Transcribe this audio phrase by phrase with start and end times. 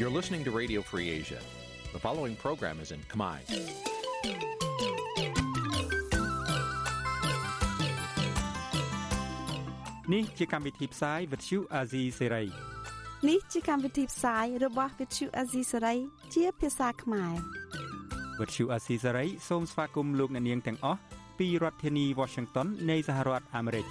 [0.00, 1.40] You're listening to Radio Free Asia.
[1.92, 3.36] The following program is in Khmer.
[10.12, 12.46] នេះជាកម្មវិធីផ្សាយ Vuthu Azizi Serai
[13.28, 15.98] នេះជាកម្មវិធីផ្សាយរបស់ Vuthu Azizi Serai
[16.34, 17.34] ជាភាសាខ្មែរ
[18.38, 21.00] Vuthu Azizi Serai សូមស្វាគមន៍លោកអ្នកនាងទាំងអស់
[21.38, 23.86] ពីរដ្ឋធានី Washington នៃសហរដ្ឋអាមេរិក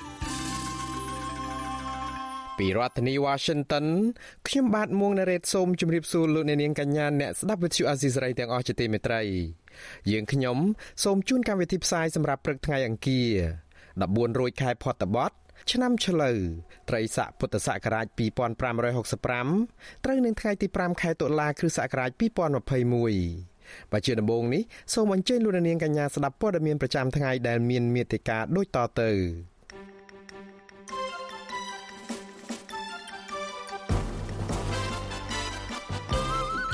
[2.60, 3.86] ពីរដ្ឋធានី Washington
[4.48, 9.22] ខ្ញុំបាទមួងណារ៉េតសូមជម្រាបសួរលោកអ្នកនាងកញ្ញាអ្នកស្ដាប់ Vuthu Azizi Serai ទាំងអស់ជាទីមេត្រី
[10.12, 10.58] យើងខ្ញុំ
[11.04, 13.30] សូមជូនកម្មវិធីផ្សាយសម្រាប់ព្រឹកថ្ងៃអង្គារ
[13.84, 15.36] 14រោចខែផុតបុត្រ
[15.72, 16.38] ឆ្នាំឆ្លូវ
[16.90, 18.06] ត្រីស័កពុទ្ធសករាជ
[18.86, 24.62] 2565ត្រូវនឹងថ្ងៃទី5ខែតុលាគ្រិស្តសករាជ2021បាទជាដំបូងនេះ
[24.94, 29.12] សូមអញ្ជើញលោកនាងកញ្ញាស្ដាប់ព័ត៌មានប្រចាំថ្ងៃដែលមានមេត្តាដូចតទៅ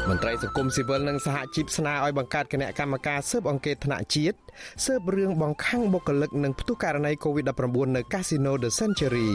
[0.09, 4.37] មន្ត្រីសង្គមស៊ីវិលនិងសហជីពស្នើឲ្យបង្កើតគណៈកម្មការស៊ើបអង្កេតថ្នាក់ជាតិ
[4.85, 9.31] ស៊ើបរឿងបង្ខំបុគ្គលិកនិងផ្ទុះករណី COVID-19 នៅ Casino The Century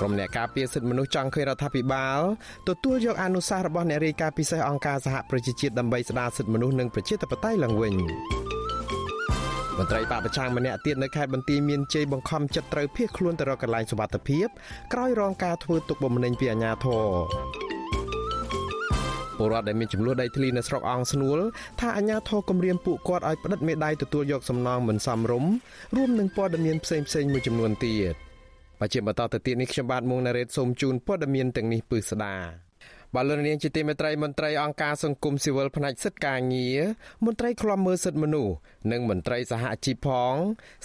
[0.00, 2.20] ក្រុមអ្នកការពារសិទ្ធិមនុស្សចង់ឃើញរដ្ឋាភិបាល
[2.68, 7.94] ទទួលយកអនុសាសន៍របស់អ្នករាយការណ៍ពិសេសអង្គការសហប្រជាជាតិដើម្បីស្ដារសិទ្ធិមនុស្សនិងប្រជាធិបតេយ្យឡើងវិញ
[9.78, 14.46] មន្ត្រីបពប្រឆាំងម្នាក់ទៀតនៅខេត្តបន្ទាយមានជ័យបង្ខំចិត្តត្រូវភៀសខ្លួនទៅរកកន្លែងសុវត្ថិភាព
[14.92, 17.04] ក្រោយរងការធ្វើទុកបុកម្នេញពីអាជ្ញាធរ
[19.36, 21.38] ពលរដ្ឋដែលមានចំនួនដីធ្លីនៅស្រុកអង្គស្នួល
[21.80, 25.50] ថាអាជ្ញាធរគម្រាមពួកគាត់ឲ្យផ្តិតមេដាយទទួលយកសំណងមិនសមរម្យ
[25.96, 28.14] រួមនឹងព័ត៌មានផ្សេងៗមួយចំនួនទៀត
[28.80, 32.67] បច្ចុប្បន្នបន្តទៅទៀតនេះខ្ញុំបាទមួងណារ៉េតសូមជូនព័ត៌មានទាំងនេះពឺស្ដា
[33.14, 36.80] បាទលោកនាងជាទីមេត្រីមន្ត្រីអង្គការសង្គមស៊ីវិលផ្នែកសិទ្ធិការងារ
[37.24, 38.54] មន្ត្រីឃ្លាំមើលសិទ្ធិមនុស្ស
[38.92, 40.34] និងមន្ត្រីសហជីពផង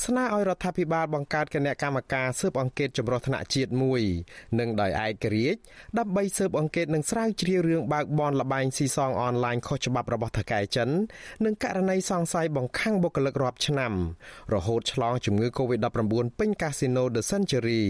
[0.05, 4.01] ស្នើឲ្យរដ្ឋាភិបាលបង្កើតគណៈកម្មការស៊ើបអង្កេតចម្រុះថ្នាក់ជាតិមួយ
[4.59, 5.59] និងដោយឯករាជ្យ
[5.97, 10.89] ដើម្បីស៊ើបអង្កេតនិងស្រាវជ្រាវរឿងបើកបនលបែងស៊ីសងអនឡាញខុសច្បាប់របស់ថកែចិន
[11.45, 13.93] និងករណីសង្ស័យបង្ខាំងបុគ្គលិករាប់ឆ្នាំ
[14.53, 17.83] រហូតឆ្លងជំងឺ Covid-19 ពេញកាស៊ីណូ The Century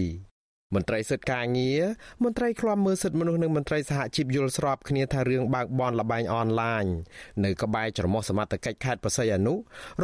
[0.74, 1.82] មន្ត្រីសិទ្ធិការងារ
[2.24, 6.84] មន្ត្រីឃ្លាំមើលសិទ្ធិមនុស្សនិងមន្ត្រីសហជីពយល់ស្របគ្នាថារឿងបើកបនលបែងអនឡាញ
[7.44, 9.54] នៅក្បែរច្រមុះសមត្ថកិច្ចខេត្តបរសៃអនុ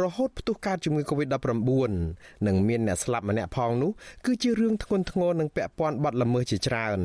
[0.01, 1.91] រហូតផ្ទុះកើតជំងឺ Covid-19
[2.47, 3.91] និងមានអ្នកស្លាប់ម្នាក់ផងនោះ
[4.25, 6.99] គឺជារឿងធ្ងន់ធ្ងរនិងពាក់ព័ន្ធបទល្មើសជាច្រើន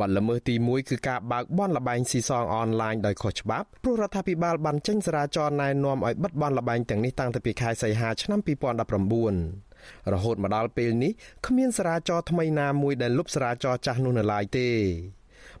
[0.00, 9.65] បទល្មើសទី1គឺការបើកបនលបែងស៊ីសងអនឡាញដោយខុសច្បាប់ព្រោះរដ្ឋាភិបាលបានចេញសារាចរណែនាំឲ្យបិទបនលបែងទាំងនេះតាំងពីខែសីហាឆ្នាំ2019
[10.12, 11.12] រហូតមកដល់ពេលនេះ
[11.46, 14.68] គ្មានសារាចរថ្មីណាមួយដែលលុបសារាចរចាស់នោះនៅឡើយទេ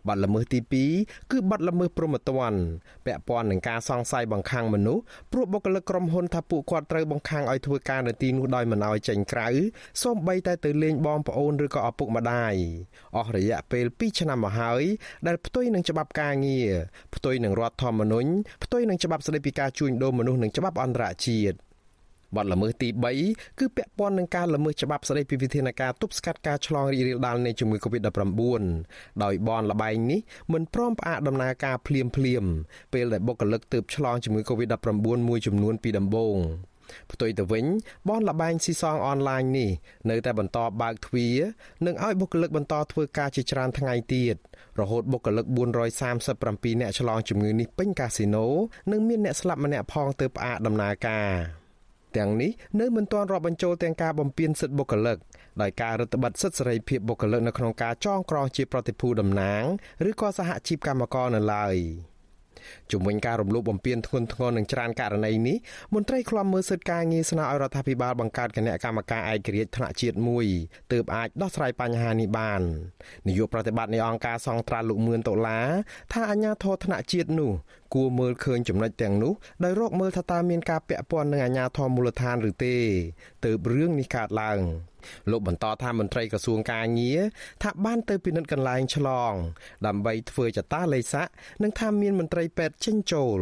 [0.06, 0.60] បាត់ល្មើសទី
[0.94, 2.60] 2គឺបាត់ល្មើសព្រហ្មទណ្ឌ
[3.06, 9.48] ពាក់ព័ន្ធនឹងការសង្ស័យបង្ខាំងមនុស្សព្រោះបុគ្គលិកក្រុមហ៊ុនថាពួកគាត់ត្រូវបង្ខាំងឲ្យធ្វើការនៅទីនោះដោយមិនឲ្យចេញក្រៅ
[10.02, 12.54] សូម្បីតែទៅលេងបងប្អូនឬក៏ឪពុកម្ដាយ
[13.16, 14.82] អស់រយៈពេល2ឆ្នាំមកហើយ
[15.26, 16.70] ដែលផ្ទុយនឹងច្បាប់ការងារ
[17.14, 18.30] ផ្ទុយនឹងរដ្ឋធម្មនុញ្ញ
[18.64, 21.65] ផ្ទុយនឹងច្បាប់ស្តីពីការជួញដូរមនុស្សនិងច្បាប់អន្តរជាតិ
[22.36, 22.88] បទល្មើសទី
[23.24, 28.62] 3គឺពាក់ព័ន្ធនឹងការល្មើសច្បាប់ស្តីពីវិធានការទប់ស្កាត់ការឆ្លងរីករាលដាលនៃជំងឺ Covid-19
[29.24, 30.20] ដោយបនលបែងនេះ
[30.52, 32.44] មិនព្រមផ្អាកដំណើរការភ្លាមភ្លាម
[32.92, 36.38] ពេលដែលបុគ្គលិកទើបឆ្លងជំងឺ Covid-19 មួយចំនួនពីដំបូង
[37.12, 37.64] ផ្ទុយទៅវិញ
[38.08, 39.70] បនលបែងស៊ីសងអនឡាញនេះ
[40.10, 41.38] នៅតែបន្តបើកទ្វារ
[41.86, 44.36] និងឲ្យបុគ្គលិកបន្តធ្វើការជាច្រើនថ្ងៃទៀត
[44.80, 45.44] រហូតបុគ្គលិក
[46.12, 48.46] 437អ្នកឆ្លងជំងឺនេះពេញកាស៊ីណូ
[48.90, 51.65] និងមានអ្នកស្លាប់ម្នាក់ផងទើបផ្អាកដំណើរការ
[52.16, 52.50] ទាំងនេះ
[52.80, 55.16] នៅមិនទាន់រាប់បញ្ចូលទាំងការបំពានសិទ្ធិបុគ្គលិក
[55.62, 59.62] ដោយការរដ្ឋបတ်សិទ្ធិសេរីភាពបុគ្គលិកនៅក្នុងការចងក្រងជាប្រតិភូតំណាង
[60.08, 61.76] ឬក៏សហជីពកម្មករនៅឡើយ។
[62.92, 65.56] ជំវិញការរំលោភបំពានធ្ងន់ធ្ងរនឹងច្រើនករណីនេះ
[65.94, 70.46] មន្ត្រីឃ្លាំមើលសិទ្ធិការងារស្នើឲ្យរដ្ឋាភិបាលបង្កើតគណៈកម្មការឯករាជ្យថ្នាក់ជាតិមួយ
[70.92, 72.62] ទើបអាចដោះស្រាយបញ្ហានេះបាន
[73.26, 75.68] នាយកប្រតិបត្តិនៃអង្គការសង្ត្រាលោកមឿនដុល្លារ
[76.12, 77.52] ថាអាញាធរថ្នាក់ជាតិនោះ
[77.94, 79.32] គួរមើលឃើញចំណុចទាំងនោះ
[79.64, 82.76] ដោយរកមើលថាតើមានការពាក់ព័ន្ធនឹងអាញាធរមូលដ្ឋានឬទេ
[83.44, 84.58] ទើបរឿងនេះកើតឡើង
[85.30, 87.20] លោកបន្តថាមន្ត្រីក្រសួងកាងារ
[87.62, 89.32] ថាបានទៅពិនិត្យកន្លែងឆ្លង
[89.86, 91.26] ដើម្បីធ្វើចតាលេខស័ក
[91.62, 93.38] និងថាមានមន្ត្រីពេទ្យចេញចូល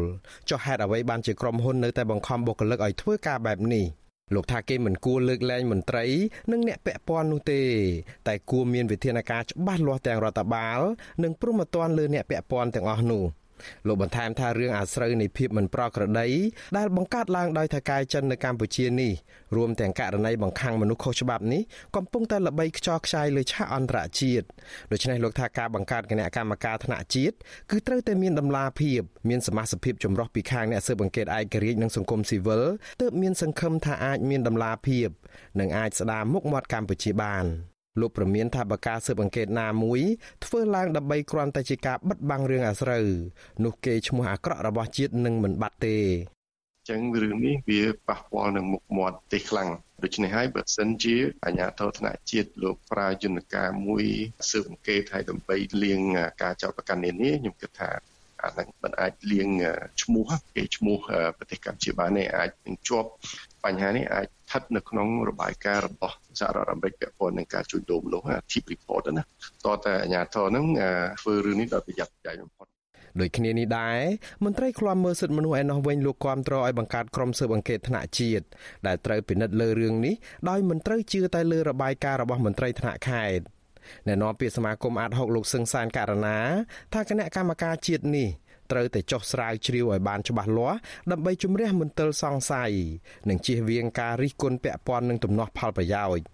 [0.50, 3.86] ចុះហេតុអ្វីបានជាក្រុមហ៊ុននៅតែបង្ខំបុគ្គលិកឲ្យធ្វើការបែបនេះ
[4.34, 6.04] លោកថាគេមិនគួរលើកលែងមន្ត្រី
[6.52, 7.62] និងអ្នកពាក់ព័ន្ធនោះទេ
[8.28, 10.80] តែគួរមានវិធានការច្បាស់លាស់ទាំងរដ្ឋបាល
[11.22, 13.24] និងព្រមត្តនលើអ្នកពាក់ព័ន្ធទាំងអស់នោះ។
[13.86, 16.28] លោកបន្ថែមថារឿងអាស្រូវនៃភាពមិនប្រក្រតី
[16.76, 19.12] ដែលបង្កើតឡើងដោយថៅកែចិននៅកម្ពុជានេះ
[19.56, 21.62] រួមទាំងករណីបង្ខាំងមនុស្សខុសច្បាប់នេះ
[21.96, 24.46] កំពុងតែល្បីខ្ចរខ្ចាយលើឆាកអន្តរជាតិ
[24.92, 27.34] ដូច្នេះលោកថាការបង្កើតគណៈកម្មការថ្នាក់ជាតិ
[27.70, 32.62] គឺត្រូវតែមានដំណាភាពមានសមាជិកចម្រុះពីខាងអ្នកស៊ើបអង្កេតឯករាជ្យនិងសង្គមស៊ីវិល
[33.02, 35.08] ទើបមានសង្ឃឹមថាអាចមានដំណាភាព
[35.60, 40.00] និងអាចស្ដារមុខមាត់កម្ពុជាបាន លោកប្រមានថាបការស៊ើបអង្កេតណាមួយ
[40.44, 43.06] ធ្វើឡើងដើម្បីគ្រាន់តែជាការបិទបាំងរឿងអាស្រូវ
[43.64, 45.96] នោះគេឈ្មោះអាក្រក់របស់ជាតិនឹងមិនបាត់ទេ
[46.90, 49.68] ចឹងរឿងនេះវាប៉ះពាល់នឹងមុខមាត់ទេខ្លាំង
[50.02, 54.04] ដូច្នេះហើយបើសិនជាអាជ្ញាធរថ្នាក់ជាតិលោកប្រើយន្តការមួយ
[54.50, 56.00] ស៊ើបអង្កេតឲ្យដើម្បីលាង
[56.42, 57.90] ការចោទប្រកាន់នានាខ្ញុំគិតថា
[58.44, 59.50] អាហ្នឹងមិនអាចលាង
[60.02, 60.96] ឈ្មោះគេឈ្មោះ
[61.38, 63.10] ប្រទេសកម្ពុជាបានទេអាចនឹងជាប់
[63.64, 69.22] បញ្ហានេះអាចស្ថិតនៅក្នុងរបាយការណ៍របស់សហរដ្ឋអាមេរិកពាក់ព័ន្ធនឹងការជួញដូរមនុស្ស Tip report ណា
[69.66, 70.66] តើតើអាជ្ញាធរហ្នឹង
[71.20, 72.66] ធ្វើរឿងនេះដោយប្រយ័ត្នប្រយែងបំផុត
[73.20, 74.00] ដូចគ្នានេះដែរ
[74.44, 78.44] មន្ត្រីឃ្លាំមើលសិទ្ធិមនុស្សឯណោះវិញលោកគាំទ្រឲ្យបង្កើតក្រុមស៊ើបអង្កេតថ្នាក់ជាតិ
[78.86, 80.14] ដែលត្រូវពិនិត្យលើរឿងនេះ
[80.50, 83.44] ដោយមិនត្រូវជឿតែលើរបាយការណ៍របស់មន្ត្រីថ្នាក់ខេត្ត
[84.06, 86.38] អ្នកនាំពាក្យសមាគមអាត60លោកសឹងសានករណា
[86.94, 88.28] ថាគណៈកម្មការជាតិនេះ
[88.70, 90.78] ត្រូវតែចុះស្រាវជ្រាវឲ្យបានច្បាស់លាស់
[91.12, 92.72] ដើម្បីជំរះមន្ទិលសង្ស័យ
[93.28, 96.24] និងជៀសវាងការរិះគន់ពាក់ព័ន្ធនឹងទំនាស់ផលប្រយោជន៍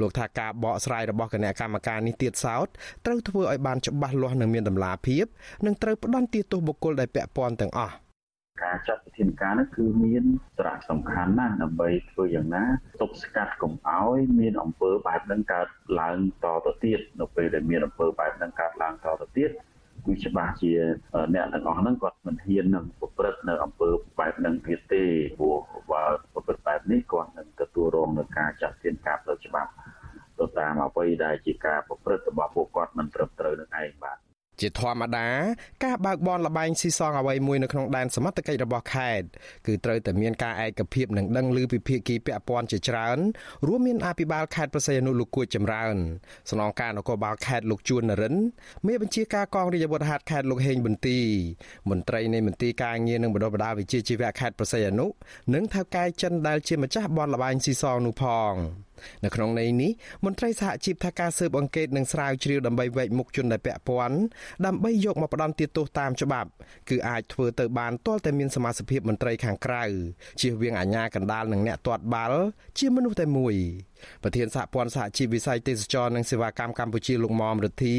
[0.00, 2.66] លោកថាការបកស្រាយរបស់គណៈកម្មការនេះទៀតសោត
[3.06, 5.24] ត្រូវធ្វើឲ្យបានច្បាស់លាស់និងមានតម្លាភាព
[5.66, 7.94] និងត្រូវផ្ដន្ទាទោសបុគ្គលដែលពាក់ព័ន្ធទាំងអស់
[8.62, 10.24] ការចាត់វិធានការនោះគឺមាន
[10.56, 12.64] សារៈសំខាន់ណាស់ដើម្បីធ្វើយ៉ាងណា
[13.00, 15.66] ទប់ស្កាត់កុំឲ្យមានអំពើបែបហ្នឹងកើត
[16.00, 19.50] ឡើងតទៅទៀតនៅពេលដែលមានអំពើបែបហ្នឹងកើតឡើងតទៅទៀត
[20.06, 20.72] គឺច្បាស់ជា
[21.34, 25.02] អ្នកទាំងអស់ហ្នឹងគាត់មិនហ៊ាននឹងប្រព្រឹត្តនៅអំពើបែបហ្នឹងទៀតទេ
[25.38, 25.56] ព្រោះ
[25.92, 29.70] បើប្រព្រឹត្តបែបនេះគាត់នឹងទទួលរងនឹងការចាត់ទានការផ្លូវច្បាប់
[30.38, 34.18] ទៅតាមអ្វីដែលជាការប្រព្រឹត្តរបស់ពួកគាត់មិនត្រឹមត្រូវនឹងឯងបាទ
[34.60, 35.28] ជាធម្មតា
[35.84, 39.26] ការបើកបនលបែងស៊ីសងអ្វីមួយនៅក្នុងដែនសមត្ថកិច្ចរបស់ខេត្ត
[39.66, 43.18] គឺត្រូវតែមានការឯកភាពនិងដឹងឮពីភាគីពាក់ព័ន្ធជាច្រើន
[43.66, 45.94] រួមមានអភិបាលខេត្តប្រស័យអនុលោកគួចចម្រើន
[46.50, 48.34] ស្នងការនគរបាលខេត្តលោកជួននរិន
[48.86, 51.18] មេបញ្ជាការកងរាជអាវុធហត្ថខេត្តលោកហេងបន្ទី
[51.90, 55.06] មន្ត្រីនៃមន្ទីរការងារនិងបណ្ដុះបណ្ដាលវិជ្ជាជីវៈខេត្តប្រស័យអនុ
[55.54, 58.54] និងថៅកែចិនដែលជាម្ចាស់បនលបែងស៊ីសងនោះផង
[59.24, 59.90] នៅក្នុងន័យនេះ
[60.24, 64.18] មន្ត្រីសហជីពថាការស៊ើបអង្កេតនិងស្រាវជ្រាវដើម្បីវែកមុខជនដែលពាក់ព័ន្ធ
[64.66, 66.48] ដើម្បីយកមកផ្ដន់ទោសតាមច្បាប់
[66.90, 69.84] គឺអាចធ្វើទៅបានទាល់តែមានសមាជិកមន្ត្រីខាងក្រៅ
[70.40, 72.40] ជៀសវាងអាជ្ញាកណ្ដាលនិងអ្នកទាត់បាល់
[72.78, 73.54] ជាមនុស្សតែមួយ
[74.22, 77.96] ប្រធានសហព័ន្ធសហជីពវិស័យទេសចរនិងសេវាកម្មកម្ពុជាលោកមុំរទ្ធី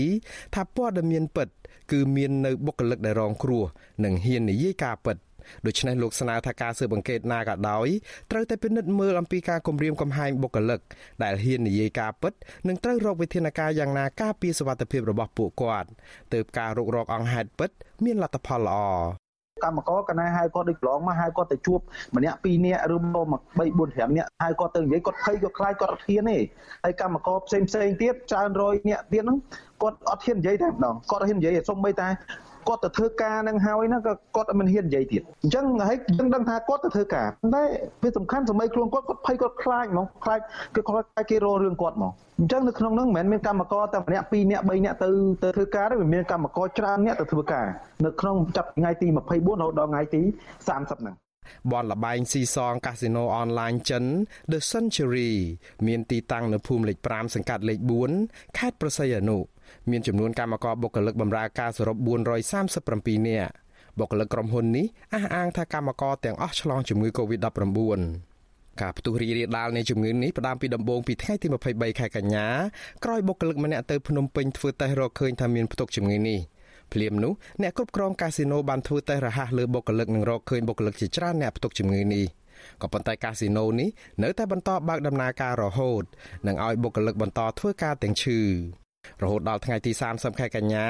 [0.55, 1.49] ថាព័ត៌មានពិត
[1.91, 3.63] គឺមាននៅបុគ្គលិកដែលរងគ្រោះ
[4.05, 5.17] និងហ៊ាននិយាយការពិត
[5.65, 7.87] ដូច្នេះលោកស្នើថាការស៊ើបអង្កេតណាក៏ដោយ
[8.31, 10.79] ត្រូវតែពិនិត្យមើលអំពីការគំរាមកំហែងបុគ្គលិក
[11.23, 12.33] ដែលហ៊ាននិយាយការពិត
[12.67, 15.89] និងត្រូវរកវិធានការយ៉ាងណាការពារសុវត្ថិភាពរបស់ពួកគាត់
[16.33, 17.69] ទើបការរុករកអង្គហេតុពិត
[18.05, 19.25] មានលទ្ធផលល្អ
[19.63, 21.79] កម្មករកណាហៅគាត់ដូចប្រឡងមកហៅគាត់ទៅជួប
[22.15, 26.37] ម្នាក់ពីរនាក់ឬមក3 4 5នាក់ហៅគាត់ទៅនិយាយគាត់ភ័យគាត់ខ្លាចគាត់អត់ហ៊ានទេ
[26.83, 29.37] ហើយកម្មករផ្សេងផ្សេងទៀតច្រើនរយនាក់ទៀតហ្នឹង
[29.81, 32.07] គាត់អត់ហ៊ាននិយាយតែម្ដងគាត់ហ៊ាននិយាយសុំបីតែ
[32.67, 37.63] គាត់ទៅធ្វើការនឹងហើយណាក៏គាត់មិនហ៊ាននិយាយទៀតអញ្ចឹងហើយយើងដឹងថាគាត់ទៅធ្វើការតែ
[38.03, 40.39] វាសំខាន់សម័យខ្លួនគាត់គាត់ភ័យគាត់ខ្លាចហ្មងខ្លាច
[40.75, 45.09] គឺខ្លាចគេរករឿងគាត់ហ្មងអញ្ចឹងនៅក្នុងនោះមិនមែនមានកម្មករតែម្នាក់ពីរនាក់បីនាក់ទៅ
[45.43, 47.65] ទៅធ្វើការទេវាមានកម្មករច្រើននាក់ទៅធ្វើការ
[48.05, 50.21] នៅក្នុងចាប់ថ្ងៃទី24រហូតដល់ថ្ងៃទី
[50.65, 51.15] 30ហ្នឹង
[51.71, 54.05] បនលបែងស៊ីសងកាស៊ីណូអនឡាញចិន
[54.51, 55.31] The Century
[55.87, 57.79] មានទីតាំងនៅភូមិលេខ5សង្កាត់លេខ
[58.19, 59.37] 4ខេត្តប្រស័យអនុ
[59.91, 63.51] មានចំនួនកម្មករបុគ្គលិកបម្រើការសរុប437នាក់
[63.99, 68.01] បុគ្គលិកក្រុមហ៊ុននេះអះអាងថាកម្មករទាំងអស់ឆ្លងជំងឺ Covid-19
[68.81, 72.47] ការផ្ទុះរីករាលដាលនៃជំងឺនេះផ្ដើមពីដំបូងពីថ្ងៃទី23ខែកញ្ញា
[73.03, 76.39] ក្រោយបុគ្គលិកម្នាក់ទៅភ្នំពេញធ្វើតេស្តរកឃើញថាមានផ្ទុកជំងឺនេះ
[76.93, 82.25] ភ្លាមនោះអ្នកគ្រប់គ្រងកាស៊ីណូបានធ្វើតេស្តរហ័សលើបុគ្គលិកនិងរកឃើញបុគ្គលិកជាច្រើនអ្នកផ្ទុកជំងឺនេះ
[82.81, 83.89] ក៏ប៉ុន្តែកាស៊ីណូនេះ
[84.23, 86.03] នៅតែបន្តបើកដំណើរការរហូត
[86.47, 88.39] និងឲ្យបុគ្គលិកបន្តធ្វើការទាំងឈឺ
[89.23, 90.87] រហូតដល់ថ្ងៃទី30ខែកញ្ញា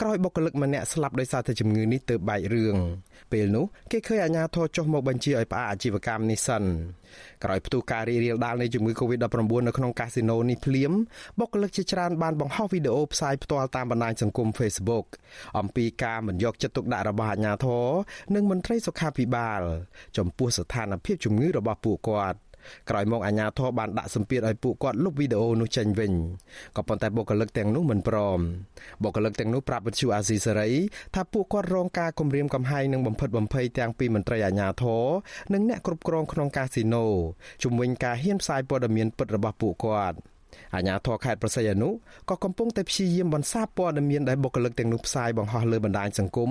[0.00, 2.76] ក្រោយបុគ្គលិកម្នាក់ស្លាប់ដោយសារតែជំងឺនេះទើបបែករឿង
[3.32, 6.62] ពេលនោះគេឃើញអាជ្ញាធរចុះមកបញ្ជាឲ្យផ្អាកអាជីវកម្មនេះសិន
[7.44, 10.92] ក្រោយផ្ទុះការរីករាលដាលនៃជំងឺ Covid-19 នៅក្នុងកាស៊ីណូនេះភ្លាម
[11.38, 15.06] បុគ្គលិកជាច្រើនបានបង្ហោះវីដេអូផ្សាយផ្ទាល់តាមបណ្ដាញសង្គម Facebook
[15.58, 17.86] អំពីការមិនយកចិត្តទុកដាក់របស់អាជ្ញាធរ
[18.34, 19.62] និងមន្ត្រីសុខាភិបាល
[20.16, 22.38] ចំពោះស្ថានភាពជំងឺរបស់ពួកគាត់
[22.90, 26.12] ក្រោយមកអាជ្ញាធរបានដាក់សម្ពាធឲ្យពួកគាត់លុបវីដេអូនោះចេញវិញ
[26.76, 28.38] ក៏ប៉ុន្តែបុគ្គលិកទាំងនោះមិនព្រម
[29.02, 30.70] បុគ្គលិកទាំងនោះប្រាប់វិទ្យុអាស៊ីសេរី
[31.14, 35.04] ថាពួកគាត់រងការគំរាមកំហែងនិងបំផិតបំភ័យទាំងពីមន្ត្រីអាជ្ញាធរ
[35.52, 37.06] និងអ្នកគ្រប់គ្រងក្នុងកាស៊ីណូ
[37.62, 40.18] ជំវិញការហ៊ានផ្សាយព័ត៌មានពិតរបស់ពួកគាត់។
[40.74, 41.90] អាជ្ញាធរខេត្តប្រស័យអនុ
[42.30, 46.50] ក៏កំពុងតែព្យាយាមបន្សាបព័ត៌មានដែលបុគ្គលិកទាំងនោះផ្សាយបង្ហោះលើបណ្ដាញសង្គម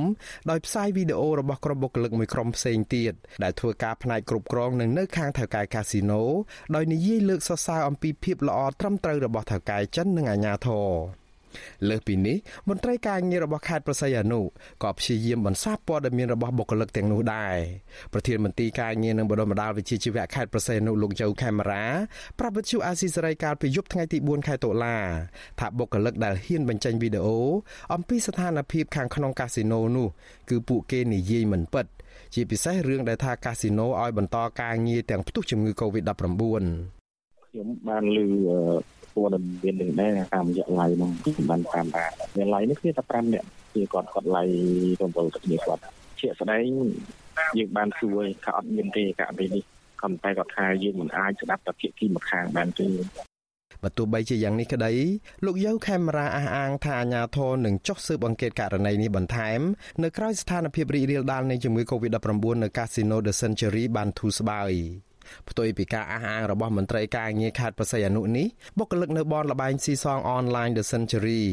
[0.50, 6.22] ដោយផ្សាយវីដេអូរបស់ក្រុមបុគ្គលិកមួយក្រុមផ្សេងទៀតដែលធ្វើការផ្នែកគ្រប់គ្រងនឹងនៅខាងថៅកែកាស៊ីណូ
[6.76, 11.23] ដោយនិយាយលើកសរសើរអំពីភាពល្អត្រឹមត្រូវរបស់ថៅកែចិននិងអាជ្ញាធរ
[11.90, 12.38] លើសពីនេះ
[12.70, 14.42] មន្ត្រីការងាររបស់ខេត្តប្រស័យអនុ
[14.84, 17.56] ក៏ព្យាយាមបន្សាបព័ត៌មានរបស់បុគ្គលិកទាំងនោះដែរ
[18.14, 21.86] ប្រធានមន្ត្រីការងារនិងបដិបដាលវិជាជីវៈខេត្តប្រស័យអនុលោកជៅខេមរា
[22.40, 24.98] ប្រាប់វិទ្យុអាស៊ីសេរីកាលពីយប់ថ្ងៃទី4ខែតុលា
[25.60, 27.40] ថាបុគ្គលិកដែលហ៊ានបញ្ចេញវីដេអូ
[27.94, 30.08] អំពីស្ថានភាពខាងក្នុងកាស៊ីណូនោះ
[30.50, 31.86] គឺពួកគេនិយាយមិនពិត
[32.34, 36.64] ជាពិសេសរឿងដែលថាកាស៊ីណូឲ្យបន្តការងារទាំងផ្ទុះជំងឺ Covid-19
[37.46, 38.18] ខ្ញុំបានឮ
[39.15, 39.32] ព័ត៌
[39.63, 41.12] មាននឹងដែរតាមរយៈ live ហ្នឹង
[41.50, 42.05] បានតាមថា
[42.38, 44.58] វា live នេះគឺតែ5នាក់គឺគាត់គាត់ live
[45.01, 45.82] រំលងទៅគ្នាគាត់
[46.20, 46.63] ជាក់ស្ដែង
[47.58, 49.63] យើងបានសួរថាអត់មានទេករណីនេះ
[50.01, 52.88] ក៏តែគាត់ថាយើងមិនអាចស្ដាប់តែភាគីម្ខាងបានទេ
[53.84, 54.93] បើទោះបីជាយ៉ាងនេះក្តី
[55.46, 59.60] លោកយៅខេមរាអះអាងថាអាញាធរនឹងចុះស៊ើបអង្កេតករណីនេះបន្ថែម
[60.03, 64.74] នៅក្រៅស្ថានភាពរីករាលដាលនៃជំងឺ Covid-19 នៅកាស៊ីណូ The Century បានធូរស្បើយ
[65.50, 68.48] ផ្ទុយពីការអះអាងរបស់មន្ត្រីការងារខេត្តប្រស័យអនុនេះ
[68.78, 71.44] បុគ្គលិកនៅបនលបែងស៊ីសងអនឡាញ The Century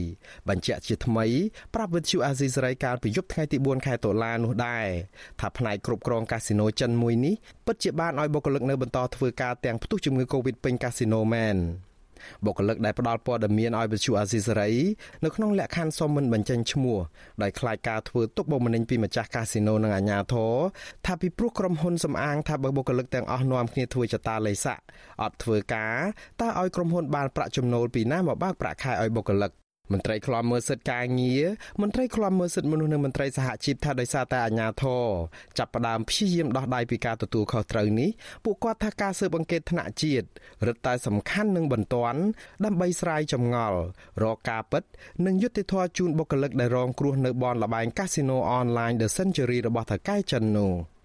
[0.48, 1.26] បញ្ជាក់ជាថ្មី
[1.74, 4.86] ប្រាប់វិទ្យុអាស៊ីសេរីកាលពីយប់ថ្ងៃទី4ខែតុលានោះដែរ
[5.40, 7.34] ថាផ្នែកគ្រប់គ្រងកាស៊ីណូចិនមួយនេះ
[7.66, 11.58] ពិតជាបានឲ្យបុគ្គលិកនៅបន្តធ្វើការទាំងផ្ទុះជំងឺ Covid ពេញកាស៊ីណូមែន
[12.44, 14.70] បុគ្គលិកដែលផ្ដល់ព័ត៌មានឲ្យវិទ្យុអាស៊ីសេរី
[15.24, 16.98] នៅក្នុងលក្ខខណ្ឌសុំមិនបញ្ចេញឈ្មោះ
[17.42, 20.54] ដោយខ្លាចការធ្វើទុកបុកម្នេញពីម្ចាស់កាស៊ីណូនិងអាជ្ញាធរ
[21.06, 24.78] ថាពីព្រោះក្រុមហ៊ុនសំអាងថាបើបុគ្គលិកទាំងអស់នាំគ្នាធ្វើចតាលេខស័ក
[25.22, 25.96] អត់ធ្វើការ
[26.40, 29.52] តើឲ្យក្រុមហ៊ុនបានប្រាក់ចំណូលពីណាមកបើកប្រាក់ខែឲ្យបុគ្គលិក
[29.92, 31.44] មន្ត្រីឃ្លាំមើលសិទ្ធិការងារ
[31.82, 35.04] មន្ត្រីឃ្លាំមើលសិទ្ធិមនុស្សនិងមន្ត្រីសហជីពថាដោយសារតែអាញាធរ
[35.58, 38.10] ចាប់ផ្ដើមព្យាយាមដោះដៃពីការទទួលខុសត្រូវនេះ
[38.44, 40.26] ពួកគាត់ថាការស៊ើបអង្កេតថ្នាក់ជាតិ
[40.66, 42.20] រឹតតែសំខាន់និងបន្ទាន់
[42.64, 43.78] ដើម្បីស្រាយចម្ងល់
[44.22, 44.82] រកការពិត
[45.26, 50.99] និងយុត្តិធម៌ជូនបុគ្គលិកដែលរងគ្រោះនៅបនលបែងកាស៊ីណូអនឡាញ The Century របស់ថៅកែចិននោះ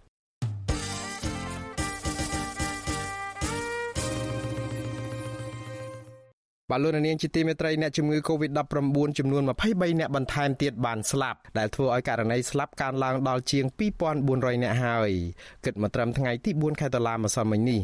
[6.72, 13.66] បាទលោកនាងជាទីមេត្រីអ្នកជំងឺ Covid-19 ចំនួន23អ្នកបន្ថែមទៀតបានស្លាប់ដែលធ្វើឲ្យករណីស្លាប់កើនឡើងដល់ជាង
[14.14, 15.12] 2400អ្នកហើយ
[15.66, 17.82] គិតមកត្រឹមថ្ងៃទី4ខែតុលាម្សិលមិញនេះ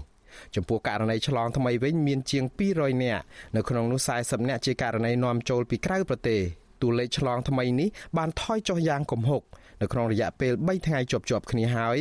[0.56, 3.24] ចំពោះករណីឆ្លងថ្មីវិញមានជាង200នាក់
[3.56, 6.42] នៅក្នុងនោះ40នាក់ជាករណីនាំចូលពីក្រៅប្រទេស
[6.82, 9.42] តួលេខឆ្លងថ្មីនេះបានថយចុះយ៉ាងគំហុក
[9.82, 11.98] នៅក្នុងរយៈពេល3ថ្ងៃជាប់ជាប់គ្នាហើយ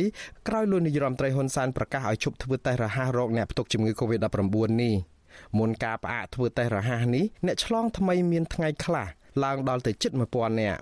[0.47, 5.10] ក្រោយលោកនាយរដ្ឋមន្ត្រីហ៊ុនសែនប្រកាសឲ្យឈប់ធ្វើតេស្តរហ័សរោគអ្នកផ្ទុកជំងឺ Covid-19 នេះ
[5.57, 9.07] មុនការផ្អាកធ្វើតេស្តរហ័សនេះអ្នកឆ្លងថ្មីមានថ្ងៃខ្លះ
[9.43, 10.81] ឡើងដល់ទៅជិត1000នាក់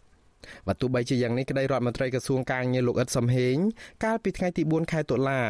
[0.67, 3.55] បើទោះបីជាយ៉ាងនេះក្តីរដ្ឋមន្ត្រីក្រសួងការងារលោកអ៊ិតសំហេង
[4.03, 5.41] កាលពីថ្ងៃទី4ខែតុលា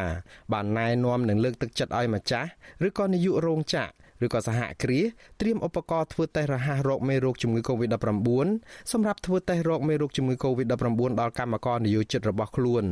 [0.54, 2.50] បានណែនាំនឹងលើកទឹកចិត្តឲ្យម្ចាស់
[2.88, 5.06] ឬក៏នាយករោងចក្រឬក៏សហគ្រាស
[5.42, 8.48] ត្រៀមឧបករណ៍ធ្វើតេស្តរហ័សរោគមេរោគជំងឺ Covid-19
[8.92, 12.84] សម្រាប់ធ្វើតេស្តរោគមេរោគជំងឺ Covid-19 ដល់កម្មករនិយោជិតរបស់ខ្លួន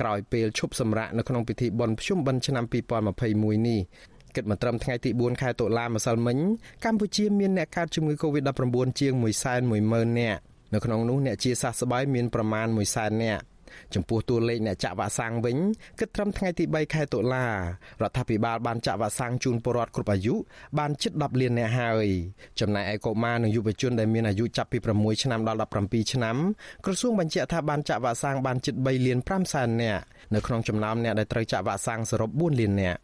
[0.00, 3.80] ក្រោយពេលឈប់សម្រាកនៅក្នុងពិធីបុណ្យភ្ជុំបិណ្ឌឆ្នាំ2021នេះ
[4.36, 6.38] គិតមកត្រឹមថ្ងៃទី4ខែតុលាម្សិលមិញ
[6.84, 9.12] កម្ពុជាមានអ្នកកើតជំងឺ Covid-19 ជាង
[9.66, 10.40] 110,000នាក់
[10.74, 13.44] នៅក្នុងនោះអ្នកជាសះស្បើយមានប្រមាណ100,000នាក់
[13.94, 15.56] ចំពោះតួលេខអ្នកចាក់វ៉ាក់សាំងវិញ
[15.98, 20.34] គិតត្រឹមថ្ងៃទី3ខែតុលារដ្ឋាភិបាលបានចាក់វ៉ាក់សាំងជូនពលរដ្ឋគ្រប់អាយុ
[20.78, 22.06] បានជិត10លាននាក់ហើយ
[22.60, 26.36] ចំណែកឯកុមារនិងយុវជនដែលមានអាយុចាប់ពី6ឆ្នាំដល់17ឆ្នាំ
[26.84, 30.02] ក្រសួងបញ្ជាក់ថាបានចាក់វ៉ាក់សាំងបានជិត3លាន5សែននាក់
[30.34, 33.00] នៅក្នុងចំណោមអ្នកដែលត្រូវចាក់វ៉ាក់សាំងសរុប4លាននាក់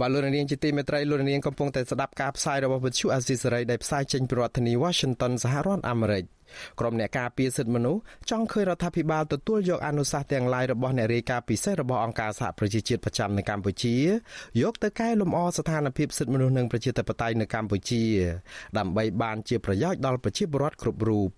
[0.00, 6.24] បាទលោកនាងជាទីមេត្រីលោកនាងកំពុងតែស្ដាប់ការផ្សាយរបស់វិទ្យុអាស៊ីសេរីដែលផ្សាយចេញពីរដ្ឋធានី Washington សហរដ្ឋអាមេរិក
[6.80, 13.94] ក្រុមអ្នកការពារសិទ្ធិមនុស្សចង់ឃើញរដ្ឋាភិបាលទទួលយកអនុសាសន៍ទាំងឡាយរបស់អ្នករាយការណ៍ពិសេសរបស់អង្គការសហប្រជាជាតិប្រចាំនៅកម្ពុជា
[14.62, 18.02] យកទៅកែលម្អស្ថានភាពសិទ្ធិមនុស្សនិងប្រជាធិបតេយ្យនៅកម្ពុជា
[18.78, 21.28] ដើម្បីបានជាប្រយោជន៍ដល់ប្រជាពលរដ្ឋគ្រប់រូប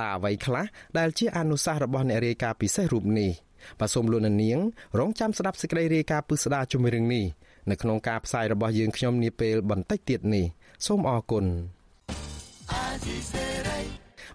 [0.00, 0.64] តើអ្វីខ្លះ
[0.98, 3.32] ដែលជាអនុសាសន៍របស់អ្នករាយការណ៍ពិសេសរូបនេះ
[3.80, 4.58] បាទសូមលោកនាង
[4.98, 7.24] រងចាំស្ដាប់សេចក្តីរាយការណ៍ពិស្ដារជំរឿងនេះ
[7.70, 10.46] នៅក្នុងការផ្សាយរបស់យើងខ្ញុំនាពេលបន្តិចទៀតនេះ
[10.86, 11.44] សូមអរគុណ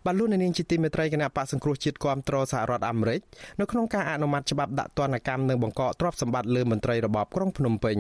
[0.06, 3.20] បាទលោកនាងជាទីមេត្រីគណៈបកសង្គ្រោះជាតិគាំទ្រសហរដ្ឋអាមេរិក
[3.60, 7.98] នៅក្នុងការអនុម័តច្បាប់ដាក់ទណ្ឌកម្មនិងបង្កកទ្រព្យសម្បត្តិលើមន្ត្រីរបបក្រុងភ្នំពេញ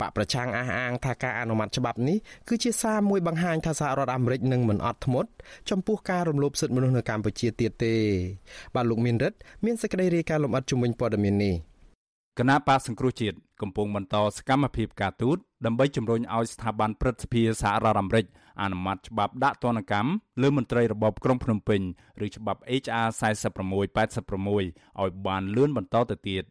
[0.00, 2.16] បកប្រឆាំងអះអាងថាការអនុម័តច្បាប់នេះ
[2.48, 5.30] គឺជាសារមួយបង្ហាញថាសហរដ្ឋអាមេរិកនឹងមិនអត់ធ្មត់
[5.70, 7.94] ចំពោះការរំលោភសិទ្ធិមនុស្សនៅកម្ពុជាទៀតទេ
[8.74, 11.54] បាទលោកមានរិទ្ធមានសេចក្តីរាយការណ៍លម្អិតជំវិញព័ត៌មាននេះ
[12.38, 18.24] គណៈបកសង្គ្រោះជាតិកំពុងបន្តសកម្មភាពការទូតដើម្បីជំរុញឲ្យស្ថាប័នព្រឹទ្ធសភាសហរដ្ឋអាមេរិក
[18.62, 20.10] អនុម័តច្បាប់ដាក់ទណ្ឌកម្ម
[20.42, 21.80] លើមន្ត្រីរបបក្រុងភ្នំពេញ
[22.24, 26.44] ឬច្បាប់ HR 4686ឲ្យបានលឿនបន្តទៅទៀត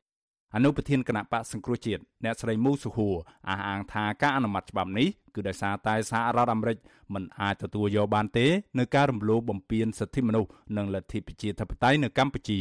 [0.56, 3.16] អនុប្រធានគណៈបកសង្គ្រោះជាតិអ្នកស្រីមូសុហួរ
[3.50, 6.78] អះអាងថាការអនុម័តច្បាប់នេះគឺដោយសារតែសហរដ្ឋអាមេរិក
[7.14, 8.48] មិនអាចទទួលយកបានទេ
[8.80, 12.60] នៅការរំលោភបំពានសិទ្ធិមនុស្សនិងលទ្ធិប្រជាធិបតេយ្យនៅកម្ពុជា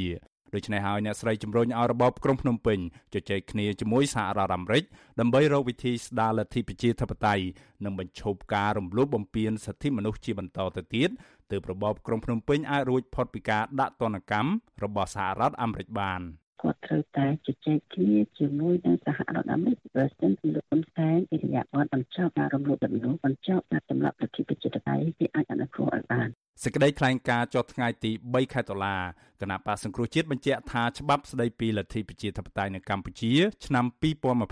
[0.54, 2.78] ដូច្នេះហើយអ្នកស្រីជំរុញឲ្យរបបក្រុងភ្នំពេញ
[3.14, 4.85] ជជែកគ្នាជាមួយសហរដ្ឋអាមេរិក
[5.21, 7.44] ដើម្បីរកវិធីស្ដារលទ្ធិប្រជាធិបតេយ្យ
[7.85, 11.11] និងបញ្ឈប់ការរំលោភបំពានសិទ្ធិមនុស្សជាបន្តទៅទៀត
[11.50, 14.50] ទើបរបបក្រុងភ្នំពេញអាចរួចផុតពីការដាក់ទណ្ឌកម្ម
[14.85, 16.23] របស់សហរដ្ឋអាមេរិកបាន។
[16.62, 26.29] គាត់ត្រូវតែជជែកគ្នាជាមួយនឹងសហរដ្ឋអាមេរិកប្រសិនជាលោកហ៊ុនសែនវិរិយប័ត្របញ្ចប់ការរំលោភបំពានបញ្ចប់ការសម្លាប់ប្រជាប្រជាធិបតេយ្យវាអាចអនុគ្រោះឲ្យបាន
[26.65, 28.97] សេចក្តីថ្លែងការណ៍ចុះថ្ងៃទី3ខែតុលា
[29.41, 33.33] គណៈបកសង្គ្រោះជាតិបញ្ជាក់ថាច្បាប់ស្តីពីលទ្ធិប្រជាធិបតេយ្យនៅកម្ពុជា
[33.67, 33.85] ឆ្នាំ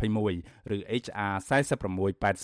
[0.00, 1.34] 2021ឬ HR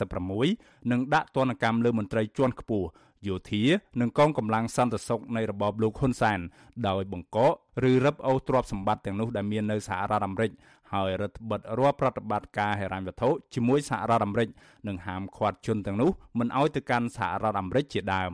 [0.05, 2.89] 4686នឹងដាក់ទណ្ឌកម្មលើមន្ត្រីជាន់ខ្ពស់
[3.29, 3.63] យោធា
[4.01, 6.41] និងកងកម្លាំងសន្តិសុខនៃរបបលោកហ៊ុនសែន
[6.89, 7.55] ដោយបង្កក
[7.91, 10.51] ឬរឹបអូសទ្រព្យសម្បត្តិទាំងនោះដែលមាននៅសហរដ្ឋអាមេរិក
[10.93, 14.49] ហើយរដ្ឋបិទរាល់ប្រតិបត្តិការហិរញ្ញវត្ថុជាមួយសហរដ្ឋអាមេរិក
[14.89, 18.33] និងហាមឃាត់ជនទាំងនោះមិនឲ្យទៅកាន់សហរដ្ឋអាមេរិកជាដើម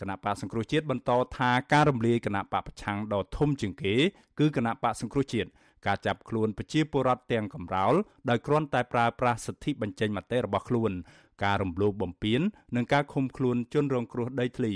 [0.00, 3.94] គណៈបកសង្គ្រោះជាតិបន្តថាការរំលាយគណៈបកប្រឆាំងដ៏ធំជាងគេ
[4.38, 5.48] គឺគណៈបកសង្គ្រោះជាតិ
[5.86, 7.94] ការចាប់ខ្លួនប្រជាពលរដ្ឋទាំងកំរោល
[8.30, 10.92] ដោយគ្រាន់តែប្រើប្រាស់សិទ្ធិបញ្ចេញមតិរបស់ខ្លួន
[11.44, 12.40] ការរំលោភបំពាន
[12.76, 14.72] និងការឃុំខ្លួនជនរងគ្រោះដីធ្លី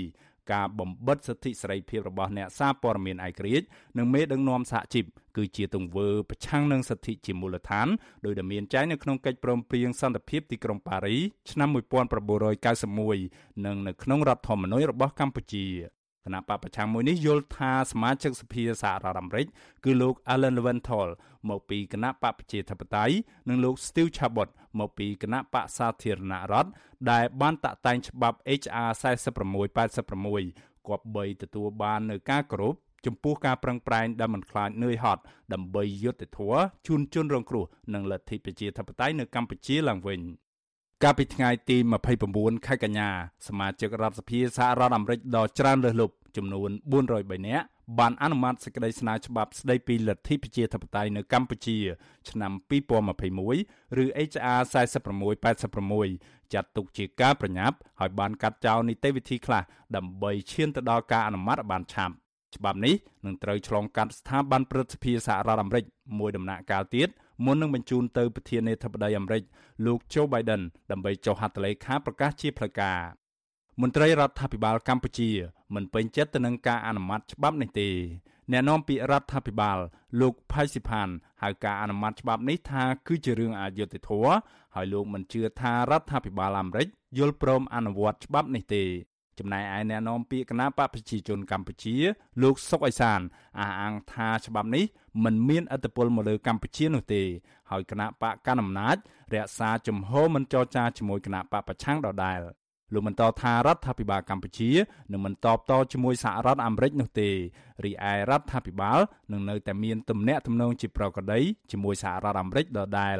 [0.51, 3.65] ការបំបិទសិទ្ធិសេរីភាពរបស់អ្នកសារព័ត៌មានឯករាជ្យ
[3.97, 5.05] និងមេដឹកនាំសហជីព
[5.37, 7.87] គឺជាទង្វើប្រឆាំងនឹងសិទ្ធិជាមូលដ្ឋាន
[8.25, 11.17] ដោយដែលមានចែងនៅក្នុងកិច្ចព្រមព្រៀងសន្តិភាពទីក្រុងប៉ារី
[11.51, 15.65] ឆ្នាំ1991និងនៅក្នុងរដ្ឋធម្មនុញ្ញរបស់កម្ពុជា
[16.25, 19.47] គណៈបពប្រឆាំងមួយនេះយល់ថាសមាជិកសភាសហរដ្ឋអាមេរិក
[19.83, 21.09] គឺលោក Alan Leventhal
[21.49, 23.13] មកពីគណៈបកប្រជាធិបតេយ្យ
[23.49, 24.49] និងលោក Steve Chabot
[24.79, 26.69] មកពីគណៈបកសាធារណរដ្ឋ
[27.11, 28.89] ដែលបានតាក់តែងច្បាប់ HR
[29.71, 32.75] 4686គប្បីទទួលបាននៅការគោរព
[33.05, 35.21] ចំពោះការប្រឹងប្រែងដែលមិនខ្លាចនឿយហត់
[35.53, 40.19] ដើម្បីយុត្តិធម៌ជូនជនរងគ្រោះនិងលទ្ធិប្រជាធិបតេយ្យនៅកម្ពុជាឡើងវិញ
[41.03, 41.77] កាលពីថ្ងៃទី
[42.21, 43.09] 29ខែកញ្ញា
[43.47, 46.69] សមាជិករដ្ឋសភាសហរដ្ឋអាមេរិកដ៏ច្រើនលើសលប់ចំនួន
[47.09, 47.65] 403នាក់
[47.99, 51.77] បានអនុម័តសេចក្តីស្នើច្បាប់ស្តីពីលទ្ធិប្រជាធិបតេយ្យនៅកម្ពុជា
[52.29, 52.51] ឆ្នាំ
[53.21, 54.59] 2021ឬ HR
[55.73, 59.63] 4686ចាត់ទុកជាការប្រញាប់ហើយបានកាត់ចោលនីតិវិធីខ្លះ
[59.95, 62.13] ដើម្បីឈានទៅដល់ការអនុម័តបានឆាប់
[62.55, 62.95] ច្បាប់នេះ
[63.25, 65.83] នឹងត្រូវឆ្លងកាត់ស្ថាប័នព្រឹទ្ធសភាសហរដ្ឋអាមេរិក
[66.19, 67.09] មួយដំណាក់កាលទៀត
[67.45, 69.43] មុននឹងបញ្ជូនទៅប្រធានាធិបតីអាមេរិក
[69.85, 72.99] លោក Joe Biden ដើម្បីចុះហត្ថលេខាប្រកាសជាផ្លូវការ
[73.81, 75.29] មន្ត្រីរដ្ឋាភិបាលកម្ពុជា
[75.75, 77.89] មិនពេញចិត្តទៅនឹងការអនុម័តច្បាប់នេះទេ
[78.51, 79.77] អ្នកនាំពាក្យរដ្ឋាភិបាល
[80.21, 81.09] លោកផៃស៊ីផាន
[81.43, 84.33] ហៅការអនុម័តច្បាប់នេះថាគឺជារឿងអយុត្តិធម៌
[84.75, 88.83] ហើយលោកមិនជឿថារដ្ឋាភិបាលអាមេរិកយល់ព្រមអនុវត្តច្បាប់នេះទេ
[89.39, 91.95] ចំណែកឯអ្នកនាំពាក្យគណៈបកប្រជាជនកម្ពុជា
[92.41, 93.19] លោកសុកអេសាន
[93.59, 94.85] អះអាងថាច្បាប់នេះ
[95.23, 97.23] មិនមានឥទ្ធិពលមកលើកម្ពុជានោះទេ
[97.71, 98.97] ហើយគណៈបកកណ្ដាលអំណាច
[99.33, 102.39] រក្សាជំហរមិនចរចាជាមួយគណៈបកប្រឆាំងដដែល
[102.93, 104.71] លោកបន្តថារដ្ឋាភិបាលកម្ពុជា
[105.11, 107.29] នឹងមិនតបតជាមួយសហរដ្ឋអាមេរិកនោះទេ
[107.85, 108.99] រីឯរដ្ឋាភិបាល
[109.31, 111.39] នឹងនៅតែមានទំនាក់ទំនងជាប្រក្រតី
[111.71, 113.17] ជាមួយសហរដ្ឋអាមេរិកដដែល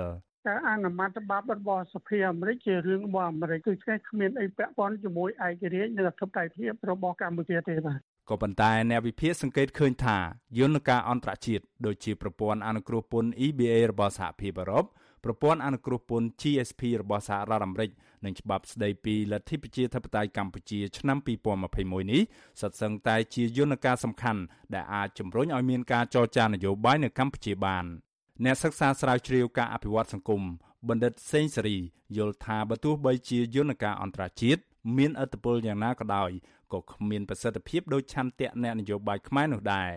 [0.47, 3.73] ការអនុម័តច្បាប់របស់សភាអាមេរិកជារឿងរបស់អាមេរិកគឺ
[4.09, 10.17] គ្មានអីពាក់ព័ន្ធជាមួយឯករាជ្យនិងអធិបតេយ្យភាពរបស់កម្ពុជាទេបាទក៏ប៉ុន្តែអ្នកវិភាគសង្កេតឃើញថា
[10.59, 14.85] យន្តការអន្តរជាតិដូចជាប្រព័ន្ធអនុគ្រោះពន្ធ EBA របស់សហភាពអឺរ៉ុប
[15.23, 17.89] ប្រព័ន្ធអនុគ្រោះពន្ធ GSP របស់សហរដ្ឋអាមេរិក
[18.25, 21.17] និងច្បាប់ស្តីពីលទ្ធិប្រជាធិបតេយ្យកម្ពុជាឆ្នាំ
[21.65, 22.21] 2021នេះ
[22.61, 24.41] សុទ្ធសឹងតែជាយន្តការសំខាន់
[24.73, 27.85] ដែលអាចជំរុញឲ្យមានការចរចានយោបាយនៅកម្ពុជាបាន
[28.41, 30.41] អ្នកសិក្សាស្រាវជ្រាវការអភិវឌ្ឍសង្គម
[30.89, 31.77] បណ្ឌិតសេងសេរី
[32.17, 34.61] យល់ថាបើទោះបីជាយន្តការអន្តរជាតិ
[34.97, 36.31] មានឥទ្ធិពលយ៉ាងណាក៏ដោយ
[36.73, 39.91] ក៏គ្មានប្រសិទ្ធភាពដូចឆន្ទៈអ្នកនយោបាយខ្មែរនោះដែរ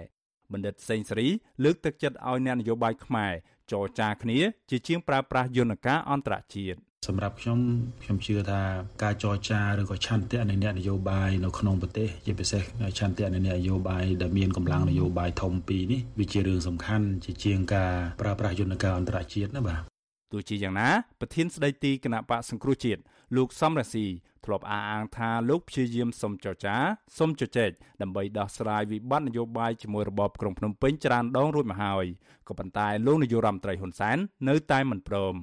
[0.52, 1.28] បណ្ឌិតសេងសេរី
[1.64, 3.32] លើកទឹកចិត្តឲ្យអ្នកនយោបាយខ្មែរ
[3.72, 4.38] ចរចាគ្នា
[4.70, 7.59] ជាជាងប្រើប្រាស់យន្តការអន្តរជាតិសម្រាប់ខ្ញុំ
[8.02, 8.61] ខ្ញុំជឿថា
[9.02, 12.62] ការចរចាឬក៏ឆន្ទៈនៃអ្នកនយោបាយនៅក្នុងប្រទេសជាពិសេស
[12.98, 19.80] ឆន្ទៈនៃអ្នកនយោបាយដែលមានកម្លាំងនយោបាយធំពីរនេះវាជារឿងសំខាន់ជាជាងការប្រើប្រាស់យន្តការអន្តរជាតិណាបាទ
[20.32, 20.88] ទោះជាយ៉ាងណា
[21.20, 23.00] ប្រធានស្ដីទីគណៈបកសង្គ្រោះជាតិ
[23.37, 24.04] លោកសំរងស៊ី
[24.46, 26.76] ធ្លាប់អះអាងថាលោកព្យាយាមសុំចរចា
[27.18, 27.70] សុំជជែក
[28.02, 32.06] ដើម្បីដោះស្រាយវិបត្តិនយោបាយជាមួយរបបក្រុងភ្នំពេញច្រើនដងរួចមកហើយ
[32.48, 34.16] ក៏ប៉ុន្តែលោកនាយករដ្ឋមន្ត្រីហ៊ុនសែន
[34.48, 35.35] នៅតែមិនព្រម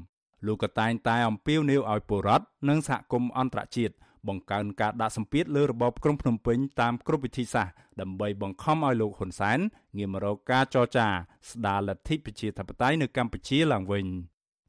[0.47, 3.93] លោកក៏តែងតែអំពាវនាវឲ្យពលរដ្ឋនិងសហគមន៍អន្តរជាតិ
[4.27, 9.59] បង្កើនការដាក់សម្ពាធលើរបបក្រុងភ្នំពេញតាមគ្រប់វិធីសាស្ត្រដើម្បីបង្ខំឲ្យលោកហ៊ុនសែន
[9.97, 11.07] ងាកមករកការចរចា
[11.49, 14.05] ស្ដារលទ្ធិប្រជាធិបតេយ្យនៅកម្ពុជាឡើងវិញ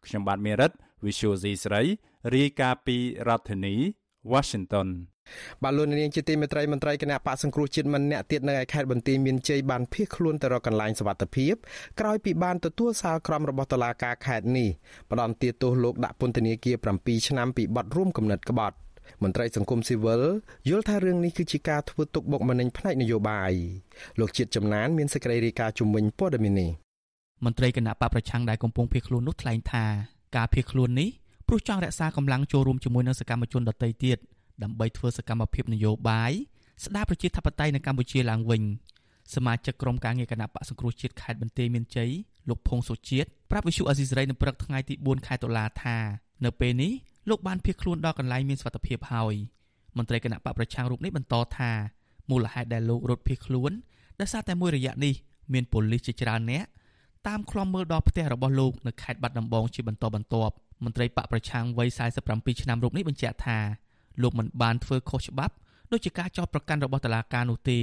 [0.07, 0.73] ខ្ញុំបាទមេរិត
[1.05, 1.83] Visual C ស្រី
[2.35, 2.97] រាយការណ៍ពី
[3.29, 3.75] រដ្ឋធានី
[4.33, 4.89] Washington
[5.63, 11.55] បាទលោកនាងជាទីមេត្រីមន្ត្រីគណៈបកសង្គ្រោះជាតិមិនអ្នកទៀតនៅឯខេត្តបន្ទាយមានជ័យបានភៀសខ្លួនទៅរកកន្លែងសុវត្ថិភាព
[12.01, 14.69] ក្រោយពីបានទទួលសាលក្រមរបស់តុលាការខេត្តនេះ
[15.11, 18.77] ផ្ដន្ទាទោសលោកដាក់ពន្ធនាគារ7ឆ្នាំពីបទរួមគំនិតក្បត់
[19.23, 20.23] មន្ត្រីសង្គមស៊ីវិល
[20.69, 23.53] យល់ថារឿងនេះគឺជាការធ្វើទុកបុកម្នេញផ្នែកនយោបាយ
[24.21, 26.71] លោកជាតិចំណានមានសេចក្តីរាយការណ៍ជំវិញព័ត៌មាននេះ
[27.45, 29.85] មន្ត្រីគណៈបកប្រឆាំងដែលកំពុងភៀសខ្លួននោះថ្លែងថា
[30.37, 31.11] ការភៀសខ្លួននេះ
[31.55, 34.19] ព្រោះចង់រក្សាកម្លាំងចូលរួមជាមួយនឹងសកម្មជនដទៃទៀត
[34.62, 36.33] ដើម្បីធ្វើសកម្មភាពនយោបាយ
[36.85, 38.62] ស្ដារប្រជាធិបតេយ្យនៅកម្ពុជាឡើងវិញ
[39.35, 42.11] សមាជិកក្រុមការងារគណៈបកសង្គ្រោះជាតិខេត្តបន្ទាយមានជ័យ
[42.49, 45.97] លោកភងសុជាតិប្រាប់វិសុអាស៊ីសេរីនៅព្រឹកថ្ងៃទី4ខែតុលាថា
[46.45, 46.93] នៅពេលនេះ
[47.29, 49.35] លោកបានភៀសខ្លួនដល់កន្លែងមានសុវត្ថិភាពហើយ
[49.97, 51.71] មន្ត្រីគណៈបកប្រឆាំងរូបនេះបន្តថា
[52.31, 53.73] មូលហេតុដែលលោករត់ភៀសខ្លួន
[54.21, 55.14] ដោយសារតែមួយរយៈនេះ
[55.53, 56.64] មានប៉ូលីសជាច្រើនអ្នក
[57.27, 61.89] តាមឃ្លាំមើលដល់ផ្ទះរបស់លោកនៅខេត្តបាត់ដំបងជាបន្តបន្ទាប់ មន្ត្រីបកប្រឆាំងវ័យ
[62.27, 63.59] 47ឆ្នាំរូបនេះបញ្ជាក់ថា
[64.23, 65.55] លោកមិនបានធ្វើខុសច្បាប់
[65.93, 67.81] ដូចជាការចោទប្រកាន់របស់តុលាការនោះទេ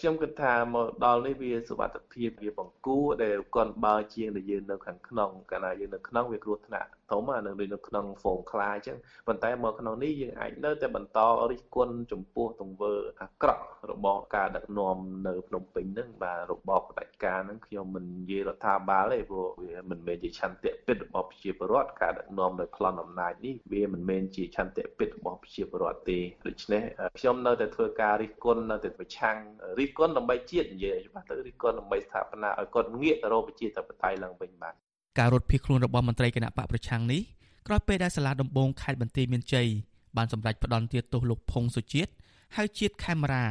[0.00, 11.18] ខ្ញុំគិតថាមកដល់នេះវាសុវត្ថិភាពវាបង្គួរដែលគាត់បើជាងដែលយើងនៅខាងក្នុងកាលណាយើងនៅក្នុងវាគ្រោះថ្នាក់ធំអានៅដូចនៅក្នុងហ្វូងខ្លាអញ្ចឹងប៉ុន្តែមកក្នុងនេះយើងអាចនៅតែបន្ត
[11.50, 26.82] រិះគន់ចំពោះទង្វើអាក្រក់របស់ការដឹកនាំនៅភ្នំពេញហ្នឹងបាទរបបផ្ដាច់ការហ្នឹងខ្ញុំមិននិយាយរដ្ឋាភិបាលទេព្រោះវាមិនមែនជាឆន្ទៈពិតរបស់ប្រជាពលរដ្ឋការដឹកនាំដោយប្លន់អំណាចនេះវាមិនមែនជាឆន្ទៈពិតរបស់ប្រជាពលរដ្ឋទេដូច្នេះ
[27.18, 29.36] ខ្ញុំនៅតែធ្វើការរិះគន់នៅតែប្រឆាំង
[29.78, 34.74] រិះគន់ដើម្បីជាតិនិយាយច្បាស់ទៅរិះគន់ដើម្បីស្ថាបនាឲ្យគាត់ងាកទៅរកប្រជាធិបតេយ្យឡើងវិញបាទ
[35.18, 37.22] ការរត់ភៀសខ្លួនរបស់មន្ត្រីគណៈបកប្រឆាំងនេះ
[37.66, 39.68] ក្រោយពេលដែលសាលាដំបងខេត្តបន្ទាយមានជ័យ
[40.16, 42.10] បានសម្រេចផ្តន្ទាទោសលោកភុងសុជាតិ
[42.56, 43.44] ហៅជាតិខេមរា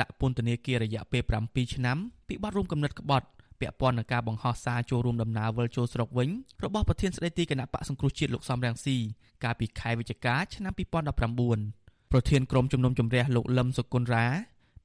[0.00, 1.98] ដាក់ពន្ធនាគាររយៈពេល7ឆ្នាំ
[2.28, 3.26] ពីបទរួមគំនិតក្បត់
[3.60, 6.28] ពាក់ព័ន្ធនឹងការបង្ហោះសារចូលរួមដំណើរវិលចូលស្រុកវិញ
[6.64, 8.96] របស់ប្រធានស្ដីទីគណៈបកសង្គ្រោះជាតិលោកសំរងស៊ី
[9.44, 10.72] កាលពីខែវិច្ឆិកាឆ្នាំ
[11.38, 14.26] 2019ប្រធានក្រុមជំនុំជម្រះលោកលឹមសុគន្ធរា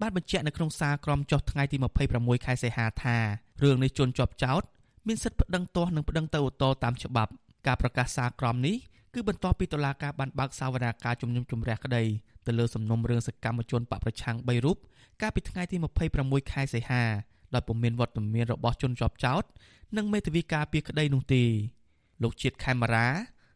[0.02, 1.78] បានបញ្ជាក់នៅក្នុងសារក្រមចុះថ្ងៃទី
[2.12, 3.18] 26ខែសីហាថា
[3.64, 4.64] រឿងនេះជន់ជាប់ចោត
[5.08, 7.32] មានសិទ្ធិប្តឹងទាស់និងប្តឹងទៅឧទ្ធរតាមច្បាប់
[7.68, 8.76] ការប្រកាសសារក្រមនេះ
[9.14, 12.04] គឺបន្ទាប់ពីតុលាការបានបើកសវនាការជំនុំជម្រះក្តី
[12.46, 14.78] ទៅលើសំណុំរឿងសកម្មជនបកប្រឆាំង3រូប
[15.22, 15.78] កាលពីថ្ងៃទី
[16.16, 17.04] 26ខែសីហា
[17.54, 19.44] ដោយពុំមានវត្តមានរបស់ជនជាប់ចោត
[19.98, 21.44] និងមេធាវីការពីក្តីនោះទេ
[22.24, 23.08] លោកជាតិខេមរា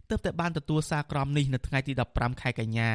[0.10, 2.92] ទើបតែបានទទួលសារក្រមនេះនៅថ្ងៃទី15ខែកញ្ញា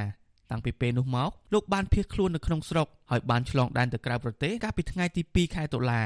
[0.50, 6.02] តាំងពីពេលនោះមកលោកបានភៀសខ្លួននៅក្នុងស្រុកហើយបានឆ្លងដែនទៅក្រៅប្រទេសកាលពីថ្ងៃទី2ខែតុលា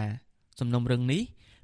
[0.61, 1.23] សំណុំរឿងនេះ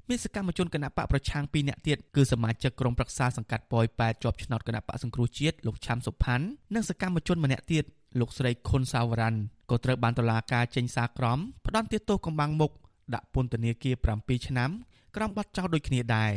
[0.08, 7.84] មានសកម្មជនគណៈបកប្រឆាំង2នាក់ទៀតគឺសមាជិកក្រុមប្រឹក្សាសង្កាត់ប៉ោយប៉ែតជាប់ឆ្នោតគណៈបកសង្គ្រោះជាតិលោកឆាំសុផាន់និងសកម្មជនម្នាក់ទៀត
[8.20, 9.38] លោកស្រីខុនសាវរ៉ាន់
[9.70, 12.72] ក៏ត្រូវបានតុលាការចេញសារក្រមផ្ដន្ទាទោសកំបាំងមុខ
[13.14, 14.70] ដាក់ពន្ធនាគារ7ឆ្នាំ
[15.16, 16.32] ក្រោមបទចោទដូចគ្នាដែរ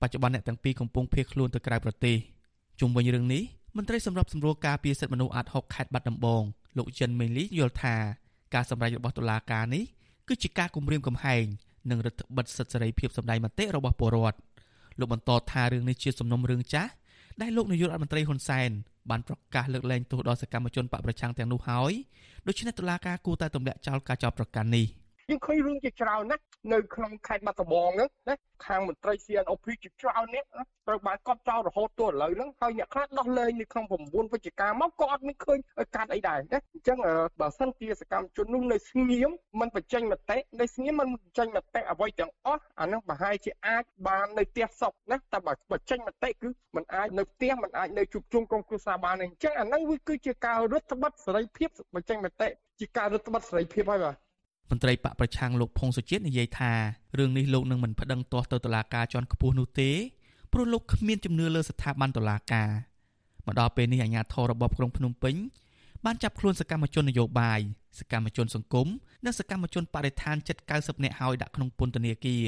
[0.00, 2.16] បច្ចុប្បន្នអ្នកទាំងពីរកំពុងភៀសខ្លួនទៅក្រៅប្រទេស
[2.80, 3.42] ជុំវិញរឿងនេះ
[3.76, 6.42] មន្ត្រីសម្របសម្រួលការពារសិទ្ធិមនុស្សអាត់ហុកខេត្តបាត់ដំបង
[6.78, 7.96] លោកចិនមេងលីយល់ថា
[8.54, 9.84] ការសម្រេចរបស់តុលាការនេះ
[10.28, 11.44] គឺជាការគំរាមកំហែង
[11.90, 14.38] និងរដ្ឋបិទសិទ្ធិសេរីភាពសម្ដែងមតិរបស់ពលរដ្ឋ
[14.98, 16.90] លោកបន្តថារឿងនេះជាសំណុំរឿងចាស់
[17.40, 18.70] ដែលលោកនាយករដ្ឋមន្ត្រីហ៊ុនសែន
[19.10, 21.92] បានប្រកាសលើកលែងទោសដល់សកម្មជនបកប្រឆាំងទាំងនោះហើយ
[22.46, 24.86] ដូច្នេះតុលាការគួរតែទម្លាក់ចោលការចោទប្រកាន់នេះ។
[25.30, 26.42] យើងឃើញរឿងជាច្រើនណាស់
[26.73, 30.43] នៅក្នុងខេត្តបាត់ដំបងហ្នឹងណាខាងមន្ត្រី CNOP ជាច្រើននេះ
[30.87, 35.59] ត្រូវបានកត់ចោលរហូតទល់ឥឡូវហ្នឹងហើយអ្នកខ្លះដោះលែងនៅក្នុង9វិច្ឆិកាមកក៏អត់មានឃើញ
[35.95, 36.97] កាត់អីដែរណាអញ្ចឹង
[37.39, 52.47] បើសិនជាសកម្មជននោះនៅស្ងៀមមិនបញ្ចេញមតិនៅស្ងៀមមិនបញ្ចេញមតិអ្វីទាំងអស់អាហ្នឹងប្រហែលជាអាចបាននៅផ្ទះសុកណាតែបើបញ្ចេញមតិគឺมันអាចនៅផ្ទះมันអាចនៅជួបជុំក្រុមគ្រួសារបានអញ្ចឹងអាហ្នឹងវាគឺជាការរឹតបន្តឹងសេរីភាពបញ្ចេញមតិ
[52.79, 54.15] ជាការរឹតបន្តឹងសេរីភាពហើយបាទ
[54.70, 56.72] មន្ត្រីបកប្រឆាំងលោកផុងសុជាតិនិយាយថា
[57.18, 59.90] រឿងនេះលោកនឹងមិនប្តឹងទាស់ទៅតុលាការជាន់ខ្ពស់នោះទេ
[60.52, 62.70] ព្រោះលោកគ្មានជំនឿលើស្ថាប័នតុលាការ
[63.46, 65.34] មកដល់ពេលនេះអាជ្ញាធររបបក្រុងភ្នំពេញ
[66.04, 67.60] បានចាប់ខ្លួនសកម្មជននយោបាយ
[67.98, 68.88] សកម្មជនសង្គម
[69.24, 72.44] និងសកម្មជនបរិស្ថានជិត90នាក់ហើយដាក់ក្នុងពន្ធនាគារ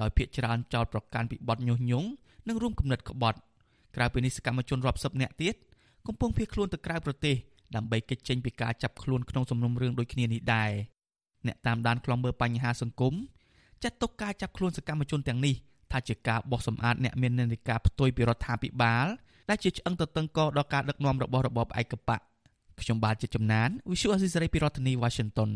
[0.00, 2.08] ដោយភាកច្រើនចោទប្រកាន់ពីបទញុះញង់
[2.48, 3.38] និងរួមគំនិតក្បត់
[3.96, 5.54] ក្រៅពីនេះសកម្មជនរាប់សិបនាក់ទៀត
[6.06, 7.36] កំពុងភៀសខ្លួនទៅក្រៅប្រទេស
[7.76, 10.70] ដើម្បីគេចចេញពីការចាប់ខ្លួនក្នុងសំណុំរឿងដូចគ្នានេះដែរ
[11.46, 13.14] អ្នកតាមដានខ្លំមើលបញ្ហាសង្គម
[13.82, 15.54] ចាត់ទុកការចាប់ខ្លួនសកម្មជនទាំងនេះ
[15.92, 19.06] ថាជាការបោះសម្អាតអ្នកមាននាฬิកាផ្ទុយពីរដ្ឋាភិបាល
[19.48, 22.20] ដែលជាឆ្អឹងទៅតឹងកដល់ការដឹកនាំរបស់របបឯកបក
[22.80, 25.50] ខ្ញុំបាទជាចំណាន Visual Assisary ពីរដ្ឋធានី Washington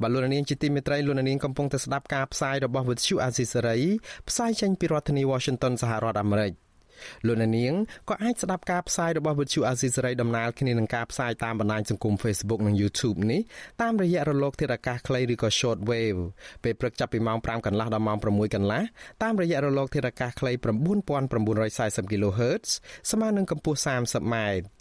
[0.00, 3.80] បាទលោកនាងជាទីមេត្រីលោកនាងកំពុងតែស្ដាប់ការផ្សាយរបស់ Visual Assisary
[4.28, 6.52] ផ្សាយចេញពីរដ្ឋធានី Washington សហរដ្ឋអាមេរិក
[7.26, 7.74] លោកអ្នកនាង
[8.08, 13.40] ក៏អាចស្ដាប់ការផ្សាយរបស់ Vuthu Azisery ដំណើរគ្នានឹងការផ្សាយតាមបណ្ដាញសង្គម Facebook និង YouTube នេះ
[13.82, 16.20] តាមរយៈរលកធាតុអាកាសខ្លីឬក៏ Short Wave
[16.64, 18.82] ពេលព្រឹកចាប់ពីម៉ោង5កន្លះដល់ម៉ោង6កន្លះ
[19.22, 22.68] តាមរយៈរលកធាតុអាកាសខ្លី9940 kHz
[23.10, 24.73] ស្មើនឹងកម្ពស់ 30ម៉ែត្រ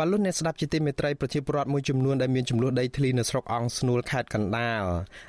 [0.00, 4.82] បលុនអ្នកស្ដាប់ជាទីមេត្រីប្រជាពលរដ្ឋមួយចំនួនដែលមានចំនួនដីធ្លីនៅស្រុកអង្គស្នួលខេត្តកណ្ដាល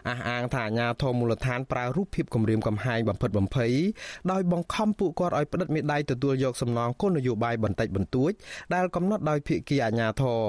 [0.07, 3.71] អះអាងថាអាជ្ញាធរមូលដ្ឋានប្រើរូបភាពគម្រាមកំហែងបំផិតបំភ័យ
[4.31, 8.31] ដោយបង្ខំពួកគាត់ឲ្យផ្តិតមេដាយទទួលយកសំណងគោលនយោបាយបន្តិចបន្តួច
[8.73, 10.41] ដែលកំណត់ដោយភាគីអាជ្ញាធរ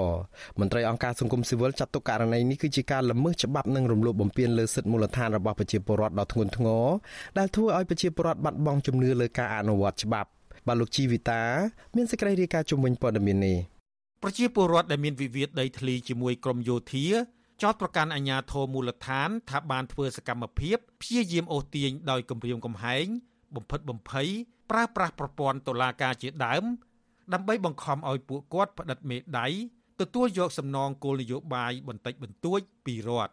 [0.61, 6.87] មន្ត្រីអង្គការសង្គមស៊ីវិលចាត់ទុកករណីនេះគឺជាការល្មើសច្បាប់និងរំលោភបំពានលើសិទ្ធិមូលដ្ឋានរបស់ប្រជាពលរដ្ឋដ៏ធ្ងន់ធ្ងរ
[7.38, 10.28] ដែលធ្វើឲ្យប្រជាពលរដ្ឋបាត់បង់ជំនឿលើការអនុវត្តច្បាប់
[10.66, 11.42] បាទលោកជីវិតា
[11.96, 13.77] មានសេចក្តីរាយការណ៍ជំវិញព័ត៌មាននេះ
[14.22, 17.07] ប្រជាពលរដ្ឋដែលមានវិវាទដីធ្លីជាមួយក្រមយោធា
[17.62, 23.07] ចោទប្រកាន់អាជ្ញាធរមូលដ្ឋាន ថាបានធ្វើសកម្មភាពព្យាយាមអូសទាញដោយគំរាមកំហែង
[23.57, 24.28] បំផិតបំភ័យ
[24.70, 26.64] ប្រើប្រាស់ប្រព័ន្ធតុលាការជាដើម
[27.35, 29.46] ដើម្បីបង្ខំឲ្យពួកគាត់ផ្តិតមេដៃ
[30.00, 33.33] ទទួលយកសំណងគោលនយោបាយបន្តិចបន្តួចពីរដ្ឋ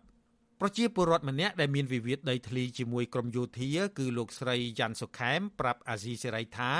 [0.61, 6.73] ប្រជាពលរដ្ឋម្នាក់ដែលមានវិវាទដីធ្លីជាមួយក្រមយោធាគឺលោកស្រីយ៉ាន់សុខែមប្រាប់អាស៊ីសេរីថា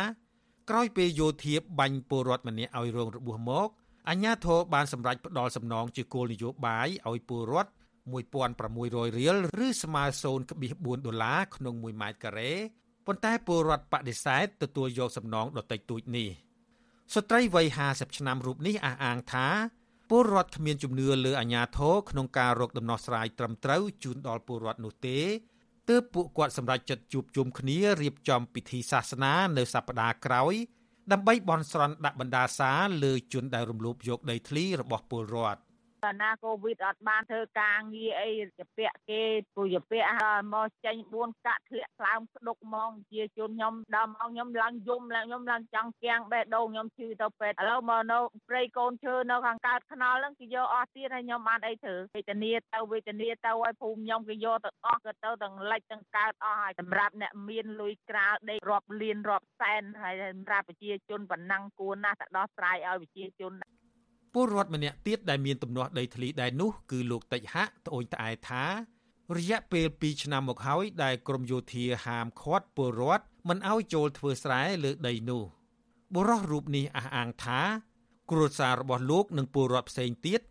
[0.69, 3.69] ក្រោយពេលយោធាបាញ់ពលរដ្ឋម្នាក់ឲ្យរងរបួសមក
[4.09, 7.71] អញ្ញាធរបានសម្រេចផ្ដល់សំណងជាគោលនយោបាយឲ្យពលរដ្ឋ
[8.33, 10.03] 1600រៀលឬស្មើ
[10.55, 12.53] 0.4ដុល្លារក្នុង1ម៉ែត្រការ៉េ
[13.05, 16.29] ប៉ុន្តែពលរដ្ឋបដិសេធទទួលយកសំណងដតិចតួចនេះ
[17.13, 19.47] ស្ត្រីវ័យ50ឆ្នាំរូបនេះអះអាងថា
[20.09, 25.19] ពលរដ្ឋគ្មានជំនឿលើអាជ្ញាធរក្នុងការរកដំណោះស្រាយត្រឹមត្រូវជូនដល់ពលរដ្ឋនោះទេ
[25.89, 30.53] ទើបពួកគាត់សម្រេចចិត្តជួបជុំគ្នារៀបចំពិធីសាសនានៅសប្តាហ៍ក្រោយ
[31.11, 32.71] ដើម្បីបន់ស្រន់ដាក់បណ្ដាសា
[33.03, 35.59] លើជនដែលរំលោភយកដីធ្លីរបស់ពលរដ្ឋ
[36.05, 39.23] កាលណាកូវីដអត់បានធ្វើការងារអីជាពាក់គេ
[39.55, 40.09] ពូជាពាក់
[40.53, 63.53] មកចេញ4កាក់ធ្លាក់ស្លើមស្ដុកហ្មងជាជនខ្ញុំដល់មកខ្ញុំឡើងយំឡើងខ្ញុំឡើងចង់គៀងបេះដូងខ្ញុំឈឺទៅពេទ្យឥឡូវមកនៅព្រៃកូនឈើនៅខាងកើតខ្នល់ហ្នឹងគេយកអស់ទៀតហើយខ្ញុំបានអីធ្វើវេទនាទៅវេទនាទៅហើយភូមិខ្ញុំគេយកទៅអស់ក៏ទៅទាំងលិចទាំងកើតអស់ហើយសម្រាប់អ្នកមានលុយក្រាលដេករាប់លានរាប់សែនហើយសម្រាប់ប្រជាជនប៉ុណ្ណឹងគួរណាស់ទៅដោះស្រាយឲ្យប្រជាជន
[64.35, 68.65] ពលរដ្ឋម្នាក់ទៀតដែលមានទំនាស់ដីធ្លីដែរនោះគឺលោកតិចហៈត្អូញត្អែថា
[69.37, 75.43] រយៈពេល2ឆ្នាំមកហើយដែលក្រមយោធាហាមឃាត់ពលរដ្ឋមិនឲ្យចូលធ្វើស្រែលើដីនោះ
[76.13, 77.61] បុរសរូបនេះអះអាងថា
[78.31, 80.41] គ្រួសាររបស់លោកនិងពលរដ្ឋផ្សេងទៀត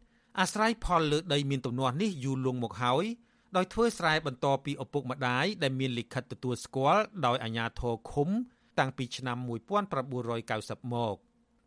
[0.40, 3.04] អាស្រ័យផលលើដីមានទំនាស់នេះយូរលង់មកហើយ
[3.56, 8.28] ដោយធ្វើស្រែបន្តពីឪពុកម្ដាយដែលមានលិខិតទទួលស្គាល់ដោយអាជ្ញាធរឃុំ
[8.78, 9.36] តាំងពីឆ្នាំ
[10.14, 11.16] 1990មក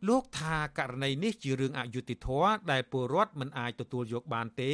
[0.07, 4.73] លោកថាករណីនេះជារឿងអយុត្តិធម៌ដែលពលរដ្ឋមិនអាចទទួលយកបានទេ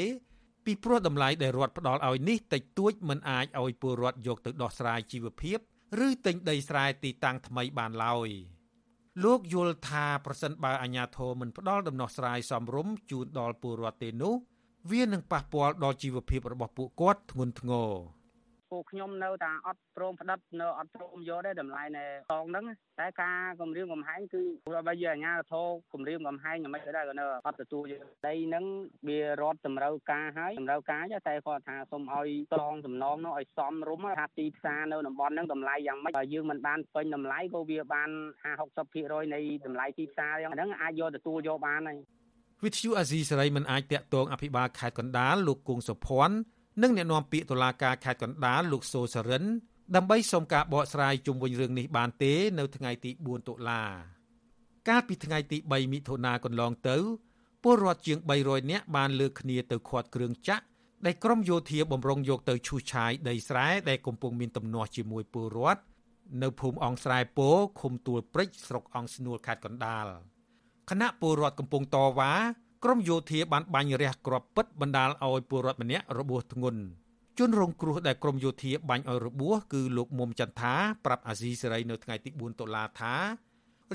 [0.65, 5.57] ពីព្រោះតម្លៃដែលរដ្ឋផ្ដល់ឲ្យនេះតិចតួចមិនអាចឲ្យពលរដ្ឋយកទៅដោះស្រាយជីវភាព
[6.07, 8.29] ឬទិញដីស្រែទីតាំងថ្មីបានឡើយ
[9.23, 14.35] លោកយល់ថាប្រសិនបើអាជ្ញាធរមិនផ្ដល់ដំណោះស្រាយសមរម្យជូនដល់ពលរដ្ឋទេនោះ
[14.91, 17.91] វានឹងប៉ះពាល់ដល់ជីវភាពរបស់ពួកគាត់ធ្ងន់ធ្ងរ
[18.73, 22.65] ពួកខ្ញុំនៅតែអត់ព្រមផ្ដិតនៅអត់ព្រមយកទេតម្លៃនៃតងហ្នឹង
[22.99, 24.41] តែការគម្រាមកំហែងគឺ
[24.87, 28.65] បើយើងអាជ្ញាធរគម្រាមកំហែងយ៉ាងម៉េចក៏ដោយក៏នៅអត់ទទួលយកដីហ្នឹង
[29.07, 32.29] វារត់តម្រូវការហើយតម្រូវការតែគាត់ថាសូមឲ្យ
[32.61, 38.09] តងសំណងនោះឲ្យសមរម្យថាទីផ្សារនៅតំបន់ហ្នឹងតម្លៃយ៉ាងម៉េចបើយើងមិនបានពេញតម្លៃក៏វាបាន
[38.43, 41.99] 50 60%នៃតម្លៃទីផ្សារហ្នឹងអាចយកទទួលយកបានហើយ
[42.63, 46.37] វិទ្យុអាស៊ីសេរីមិនអាចតាក់ទងអភិបាលខេត្តកណ្ដាលលោកគង់សុភ័ណ្ឌ
[46.81, 49.43] និងអ្នកនាំពាក្យតុលាការខេត្តកណ្ដាលលោកសូសរិន
[49.95, 53.83] ដើម្បីសុំការបកស្រាយជុំវិញរឿងនេះបានទេ នៅថ្ងៃទី4តុលា
[54.89, 56.97] កាលពីថ្ងៃទី3មិថុនាកន្លងទៅ
[57.63, 60.63] ពលរដ្ឋជាង300នាក់បានលើកគ្នាទៅខាត់គ្រឿងចាក់
[61.05, 65.81] ដែលក្រមយោធាបំរុងយកទៅឈូសឆាយដីស្រែដែលកំពុងមានទំនាស់ជាមួយពលរដ្ឋ
[66.43, 67.49] នៅភូមិអង្គស្រែពោ
[67.81, 70.07] ឃុំទួលព្រិចស្រុកអង្គស្នួលខេត្តកណ្ដាល
[70.89, 72.33] គណៈពលរដ្ឋកំពុងតវ៉ា
[72.83, 76.81] ក្រមយោធាបានបាញ់រះគ្រាប់ពិតបណ្ដាលឲ្យពលរដ្ឋម្នាក់របួសធ្ងន់
[77.39, 80.73] ជនរងគ្រោះដែលក្រមយោធាបាញ់ឲ្យរបួសគឺលោកមុំចន្ទថា
[81.05, 83.15] ប្រាប់អាស៊ីសេរីនៅថ្ងៃទី4តុលាថា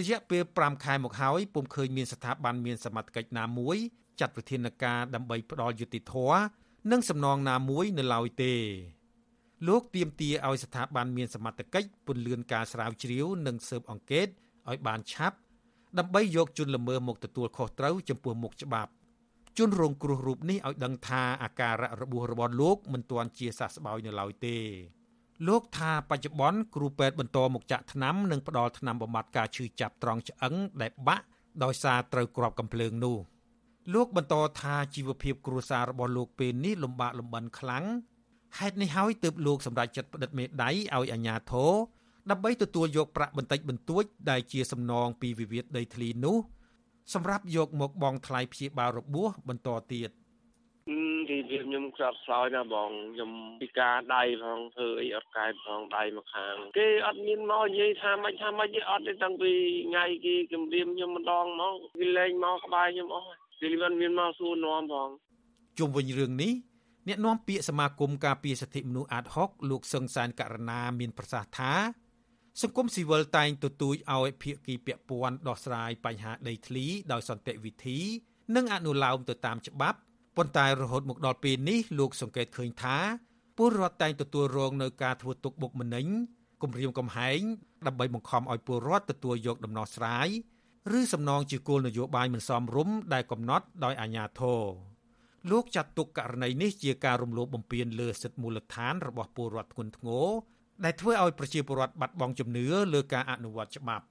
[0.01, 3.77] រយៈពេល5ខែមកហើយពុំឃើញមានស្ថាប័នមានសមត្ថកិច្ចណាមួយ
[4.21, 6.41] ចាត់វិធានការដើម្បីផ្ដល់យុត្តិធម៌
[6.91, 8.55] និងសំណងណាមួយនៅឡើយទេ
[9.69, 14.27] លោកទៀមទាឲ្យស្ថាប័នមានសមត្ថកិច្ចពន្លឿនការស្រាវជ្រាវនិងស៊ើបអង្កេត
[14.69, 15.37] ឲ្យបានឆាប់
[15.99, 18.91] ដើម្បីយកជនល្មើសមកទទួលខុសត្រូវចំពោះមុខច្បាប់
[19.59, 24.57] ជនរងគ្រោះរូបនេះឲ្យដឹងថាអាការៈរបួសរបស់លោកមិនទាន់ជាសះស្បើយនៅឡើយទេ
[25.49, 31.25] លោកថាបច្ចុប្បន្នគ្រូពេទ្យបន្តមកចាក់ថ្នាំនិងផ្ដល់ថ្នាំបំបត្តិការឈឺចាប់ត្រង់ឆ្អឹងដែលបាក់
[31.65, 33.19] ដោយសារត្រូវគ្រាប់កំភ្លើងនោះ
[33.95, 37.85] លោកបន្តថាជីវភាពគ្រួសាររបស់លោកពេលនេះលំបាកលំបិនខ្លាំង
[38.59, 41.73] ហេតុនេះហើយទើបលោកសម្រេចចិត្តផ្តិតមេដៃឲ្យអាជ្ញាធរ
[42.31, 46.39] ដើម្បីទទួលយកប្រាក់បន្តិចបន្តួចដែលជាសំណងពីវិវាទដីធ្លីនោះ
[47.15, 50.11] សម្រាប់យកមកបង់ថ្លៃព្យាបាលរបួសបន្តទៀត
[51.29, 53.31] ទីវាខ្ញុំក្រាបឆ្លើយណាបងខ្ញុំ
[53.63, 59.53] ពិការដៃផងធ្វើអីអត់កែផងដៃមកខាងគេអត់មានមកនិយាយថាម៉េចថាម៉េចទេអត់ទេតាំងពី
[59.89, 63.27] ថ្ងៃគេគម្រាមខ្ញុំម្ដងមកគេលែងមកក្បែរខ្ញុំអស់
[63.61, 65.09] គេមិនមានមកសួរនាំផង
[65.79, 66.53] ជុំវិញរឿងនេះ
[67.09, 71.73] អ្នកនាំពាក្យសមាគមការពារសិទ្ធិមនុស្សអាត6លោកសឹងសានករណាមានប្រសាសន៍ថា
[72.63, 77.99] សង្គមស៊ីវិលតែងទទូចឲ្យភាគីពាក់ព័ន្ធដោះស្រាយបញ្ហាដីធ្លីដោយសន្តិវិធី
[78.57, 79.99] និងអនុលោមទៅតាមច្បាប់
[80.37, 82.99] ប៉ុន្តែរហូតមកដល់ពេលនេះលោកសង្កេតឃើញថា
[83.57, 86.07] ពលរដ្ឋតែងទទួលរងនៅការធ្វើទុកបុកម្នេញ
[86.63, 87.41] គំរាមកំហែង
[87.87, 90.29] ដើម្បីបង្ខំឲ្យពលរដ្ឋទទួលយកដំណោះស្រាយ
[90.99, 94.63] ឬសំណងជាគោលនយោបាយមិនសមរម្យដែលកំណត់ដោយអាជ្ញាធរ
[95.51, 100.29] លោកចាត់ទុកករណីនេះជាការរំលោភបំពានលើសិទ្ធិមូលដ្ឋានរបស់ពលរដ្ឋធ្ងន់ធ្ងរ
[100.85, 102.65] ដែលធ្វើឲ្យប្រជាពលរដ្ឋបាត់បង់ជំនឿ
[102.95, 104.05] លើការអនុវត្តច្បាប់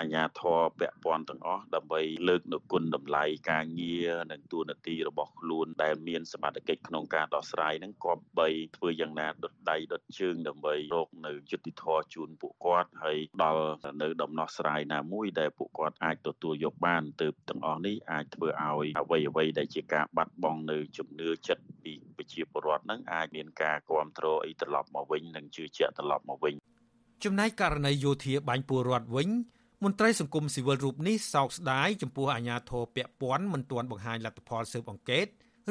[0.00, 13.66] អាញាធរពាក់ព័ន្ធទាំងអស់ដើម្បីលើកនៅគុណតម្លៃការងារនិងទួនាទីរបស់ខ្លួនដែលមានសមត្ថកិច្ចក្នុងការដោះស្រាយនឹងគប្បីធ្វើយ៉ាងណាដុតដៃដុតជើងដើម្បីរកនៅយុត្តិធម៌ជូនពួកគាត់ហើយដល់
[14.02, 26.54] នៅដំណោះស្រាយណាមួយដែលពួកគាត់អាចទទួលយកបានទើបទាំងអស់នេះអាចធ្វើឲ្យអ្វីអ្វីដែលជាការបាត់បង់នៅជំនឿចិត្តពីប្រជាពលរដ្ឋនឹងអាចមានការគ្រប់គ្រងអីត្រឡប់មកវិញនិងជឿជាក់ត្រឡប់មកវិញ
[27.24, 29.28] ចំណែកករណីយោធាបាញ់ពលរដ្ឋវិញ
[29.84, 35.26] មន្ត្រីសង្គមស៊ីវិលរូបនេះសោកស្ដាយចំពោះអាញាធរពាក់ព័ន្ធមិនទាន់បង្ហាញលទ្ធផលស៊ើបអង្កេត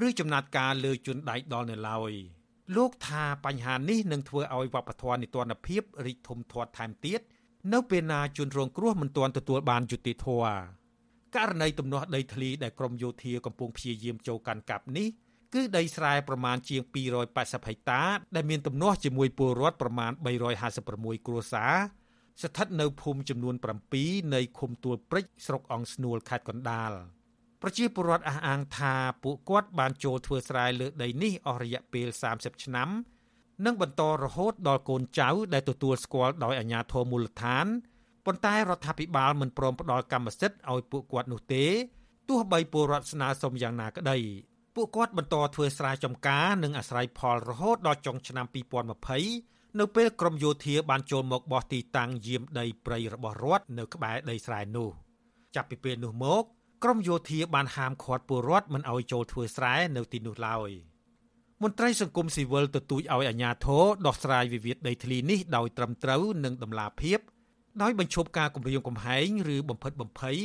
[0.08, 2.12] ឬចំណាត់ការលើជនដៃដល់នៅឡើយ
[2.76, 7.19] លោកថាបញ្ហានេះនឹងធ្វើឲ្យវប្បធម៌នីតិរដ្ឋភាពរីកធំធាត់ថែមទៀត
[7.73, 10.56] នៅពេលណាជនរងគ្រោះមិនទាន់ទទួលបានយុត្តិធម៌
[11.36, 15.08] ករណីទំនាស់ដីធ្លីដែលក្រមយោធាកំពុងព្យាយាមចូលកាន់កាប់នេះ
[15.54, 16.82] គឺដីស្រែប្រមាណជាង
[17.26, 18.02] 280ហិកតា
[18.36, 20.12] ដែលមានទំនាស់ជាមួយពលរដ្ឋប្រមាណ
[20.69, 21.73] 356គ្រួសារ
[22.41, 23.56] ស្ថិតនៅភូមិចំនួន
[23.93, 26.91] 7នៃឃុំទួលព្រិចស្រុកអង្គស្នួលខេត្តកណ្ដាល
[27.62, 28.93] ប្រជាពលរដ្ឋអះអាងថា
[29.24, 32.89] ពួកគាត់បានចូលធ្វើស្រែលើដីនេះអស់រយៈពេល30ឆ្នាំ
[33.65, 37.65] និងបន្តរហូតដល់កូនចៅដែលទទួលស្គាល់ដោយអាជ្ញាធរមូលដ្ឋាន
[38.26, 41.65] ប៉ុន្តែរដ្ឋាភិបាលមិនព្រមផ្ដល់កម្មសិទ្ធិឲ្យពួកគាត់នោះទេ
[42.30, 44.17] ទោះបីពលរដ្ឋស្នើសុំយ៉ាងណាក្តី
[44.76, 54.89] ពួកគាត់បន្តធ្វើស្រែចម្ការនិងអាស្រ័យផលរហូតដល់ចុងឆ្នាំ2020 នៅពេលក្រមយោធាបានចូលមកបោះទីតាំងយាមដីព្រៃរបស់រដ្ឋនៅក្បែរដីស្រែនោះ
[55.55, 56.43] ចាប់ពីពេលនោះមក
[56.83, 60.69] ក្រមយោធាបានហាមឃាត់ពលរដ្ឋមិនឲ្យចូលធ្វើស្រែនៅទីនោះឡើយ
[61.63, 67.19] មន្ត្រីសង្គមស៊ីវិលទទូចឲ្យអាជ្ញាធរដោះស្រាយវិវាទដីធ្លីនេះដោយត្រឹមត្រូវនិងតម្លាភាព
[67.81, 70.38] ដោយបញ្ឈប់ការគំរាមកំហែងឬបំផិតបំភ័យ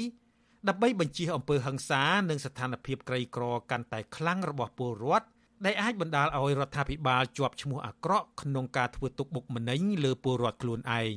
[0.68, 5.26] ដើម្បីបញ្ជៀសអំពើហិង្សានិងស្ថានភាពក្រីក្រកាន់តែខ្លាំងរបស់ពលរដ្ឋ
[5.64, 11.16] ដែលអាចបណ្ដាលឲ្យរដ្ឋាភិបាលជាប់ឈ្មោះអាក្រក់ក្នុងការធ្វើទុកបុកម្នេញលើពលរដ្ឋខ្លួនឯង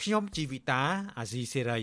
[0.00, 0.82] ខ្ញុំជីវិតា
[1.18, 1.82] អាស៊ីសេរី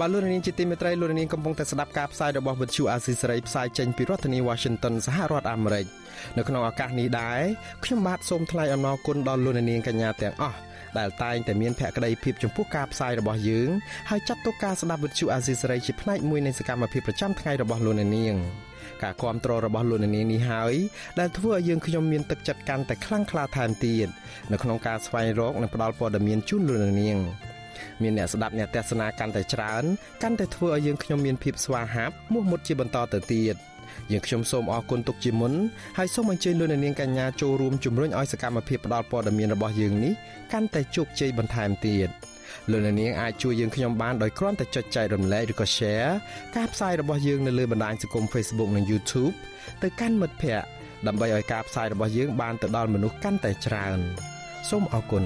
[0.00, 5.86] បាទលោកនាងជាទីមេត្រីលោកនាងកំពុងតែស្ដាប់ការផ្សាយរបស់វិទ្យុអាស៊ីសេរីផ្សាយចេញពីរដ្ឋធានី Washington សហរដ្ឋអាមេរិក
[6.36, 7.40] នៅក្នុងឱកាសនេះដែរ
[7.84, 10.58] ខ្ញុំបាទសូមថ្លែងអំណរគុណដល់លោកនាងកញ្ញាទាំងអស់
[10.98, 13.70] ដែលតែងតែមានភក្ដីភាពចំពោះការផ្សាយរបស់យើង
[14.10, 18.36] ហើយចាត់ទុកការស្ដាប់វិទ្យុអាស៊ីសេរីជាផ្នែកមួយនៃសកម្មភាពប្រចាំថ្ងៃរបស់លោកអ្នកនាង
[19.02, 20.74] ការគ្រប់គ្រងរបស់លោកអ្នកនាងនេះហើយ
[21.18, 24.08] ដែលធ្វើឲ្យយើងខ្ញុំមានទឹកចិត្តកាន់តែខ្លាំងក្លាថែមទៀត
[24.52, 27.18] នៅក្នុងការស្វែងរកនិងផ្តល់ព័ត៌មានជូនលោកអ្នកនាង
[28.02, 29.84] មានអ្នកស្ដាប់អ្នកទស្សនាកាន់តែច្រើន
[30.22, 33.56] កាន់តែធ្វើឲ្យយើងខ្ញុំមានភាពស្វាហាប់មោះមុតជាបន្តទៅទៀត។
[34.12, 35.52] យើងខ្ញុំសូមអរគុណទុកជាមុន
[35.98, 40.12] ហើយសូមអញ្ជើញលោកអ្នកនាងកញ្ញាចូលរួមជំរុញឲ្យសកម្មភាពផ្តល់ព័ត៌មានរបស់យើងនេះ
[40.52, 42.08] កាន់តែជោគជ័យបន្ថែមទៀត
[42.70, 46.12] លោកអ្នកនាងអាចជួយយើងខ្ញុំបានដោយគ្រាន់តែចុចចែករំលែកឬក៏ Share
[46.56, 49.34] ការផ្សាយរបស់យើងនៅលើបណ្ដាញសង្គម Facebook និង YouTube
[49.82, 50.66] ទៅកាន់មិត្តភ័ក្តិ
[51.06, 53.98] ដើម្បីឲ្យការផ្សាយរបស់យើងបានទៅដល់មនុស្សកាន់តែច្រើន
[54.68, 55.24] សូមអរគុណ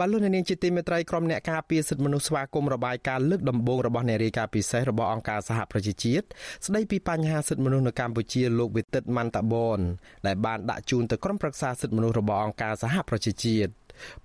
[0.00, 6.26] បាទលោកនាងជាទីមេត្រីក្រុមអ្នកការពារសិទ្ធិមនុស្សស្វាគមន៍របាយការណ៍លើកដំបូងរបស់អ្នករាយការណ៍ពិសេសរបស់អង្គការសហប្រជាជាតិ
[6.66, 9.78] ស្ដីពីបញ្ហាសិទ្ធិមនុស្សនៅកម្ពុជាលោកវិទិតម៉ាន់តាបន
[10.26, 13.72] ដែលបានដាក់ជូនទៅក្រុមប្រឹក្សាសិទ្ធិមនុស្សរបស់អង្គការសហប្រជាជាតិ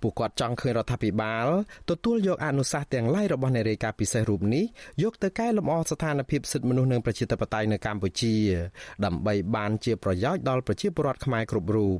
[0.02, 1.46] ពួកគាត់ចង់ឃើញរដ្ឋាភិបាល
[1.90, 4.64] ទទួលយកអនុសាសន៍ទាំងឡាយរបស់អ្នករាយការណ៍ពិសេសរូបនេះ
[5.02, 8.34] យកទៅកែលម្អស្ថានភាពសិទ្ធិមនុស្សនិងប្រជាធិបតេយ្យនៅកម្ពុជា
[9.04, 11.98] ដើម្បីបានជាប្រយោជន៍ដល់ប្រជាពលរដ្ឋខ្មែរគ្រប់រូប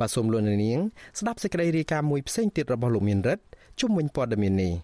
[0.00, 0.80] បាទសូមលោកនាង
[1.18, 3.44] ស្ដាប់សេចក្តីរាយការណ៍មួយផ្សេងទៀតរបស់លោកមានរិទ្ធ
[3.80, 4.74] ជុំវិញព័ត៌មាននេះ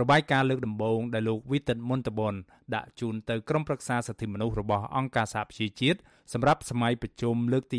[0.00, 2.34] របាយការណ៍លើកដំបូងដែលលោកវិទិតមុនតបន
[2.74, 5.98] ដាក់ជូនទៅក្រុមប្រឹក្សាសិទ្ធិមនុស្សរបស់អង្គការសហប្រជាជាតិ
[6.32, 7.78] សម្រាប់សម័យប្រជុំលើកទី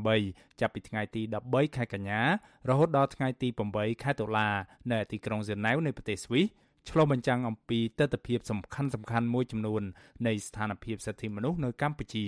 [0.00, 2.20] 48ចាប់ពីថ្ងៃទី13ខែកញ្ញា
[2.68, 4.48] រហូតដល់ថ្ងៃទី8ខែតុលា
[4.92, 6.46] នៅទីក្រុងហ្សឺណែវនៃប្រទេសស្វីស
[6.90, 9.82] ឆ្លុះបញ្ចាំងអំពីទស្សនវិជ្ជាសំខាន់សំខាន់មួយចំនួន
[10.26, 12.26] នៃស្ថានភាពសិទ្ធិមនុស្សនៅកម្ពុជា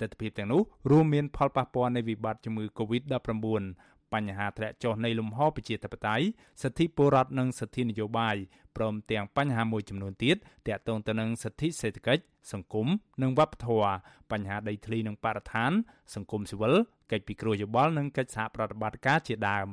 [0.00, 3.64] ទស្សនវិជ្ជាទាំងនោះរួមមានផលប៉ះពាល់នៃវិបត្តិជំងឺ Covid-19
[4.12, 6.24] បញ្ហាធ្លាក់ចុះនៃលំហប្រជាធិបតេយ្យ
[6.62, 8.36] សិទ្ធិពលរដ្ឋនិងសិទ្ធិនយោបាយ
[8.76, 10.36] ព្រមទាំងបញ្ហាមួយចំនួនទៀត
[10.66, 12.22] ទាក់ទងទៅនឹងសិទ្ធិសេដ្ឋកិច្ច
[12.52, 12.86] សង្គម
[13.22, 13.92] និងវប្បធម៌
[14.30, 15.72] បញ្ហាដីធ្លីនិងបរិស្ថាន
[16.14, 16.74] សង្គមស៊ីវិល
[17.12, 19.68] កិច្ចពិគ្រោះយោបល់និងកិច្ចសហប្រតិបត្តិការជាដើម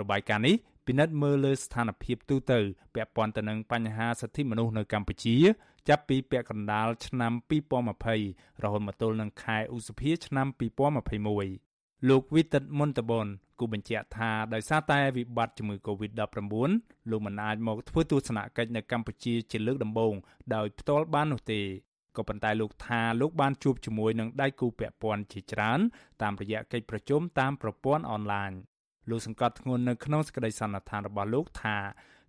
[0.00, 0.56] របាយការណ៍នេះ
[0.86, 2.60] ពិនិត្យមើលលើស្ថានភាពទូទៅ
[2.94, 5.36] ពាក់ព័ន្ធទៅនឹងបញ្ហាសិទ្ធិមនុស្សនៅកម្ពុជា
[5.88, 7.32] ចាប់ពីពាក់កណ្ដាលឆ្នាំ
[7.96, 10.46] 2020រហូតមកទល់នឹងខែឧសភាឆ្នាំ
[11.28, 13.26] 2021លោកវិទិតមុនតបន
[13.60, 16.70] គូបញ្ជាក់ថាដោយសារតែវិបត្តិជំងឺ Covid-19
[17.10, 20.14] លោកមិនអាចមកធ្វើទស្សនកិច្ចនៅកម្ពុជាជាលើកដំបូង
[20.54, 21.60] ដោយផ្ទាល់បាននោះទេ
[22.16, 25.80] ក៏ប៉ុន្តែលោកថាលោកបានជួបជាមួយនឹងដៃគូពាក់ព័ន្ធជាច្រើន
[26.22, 28.52] តាមរយៈកិច្ចប្រជុំតាមប្រព័ន្ធអនឡាញ
[29.10, 31.76] លោកសង្កត់ធ្ងន់នៅក្នុងសេចក្តីសន្និដ្ឋានរបស់លោកថា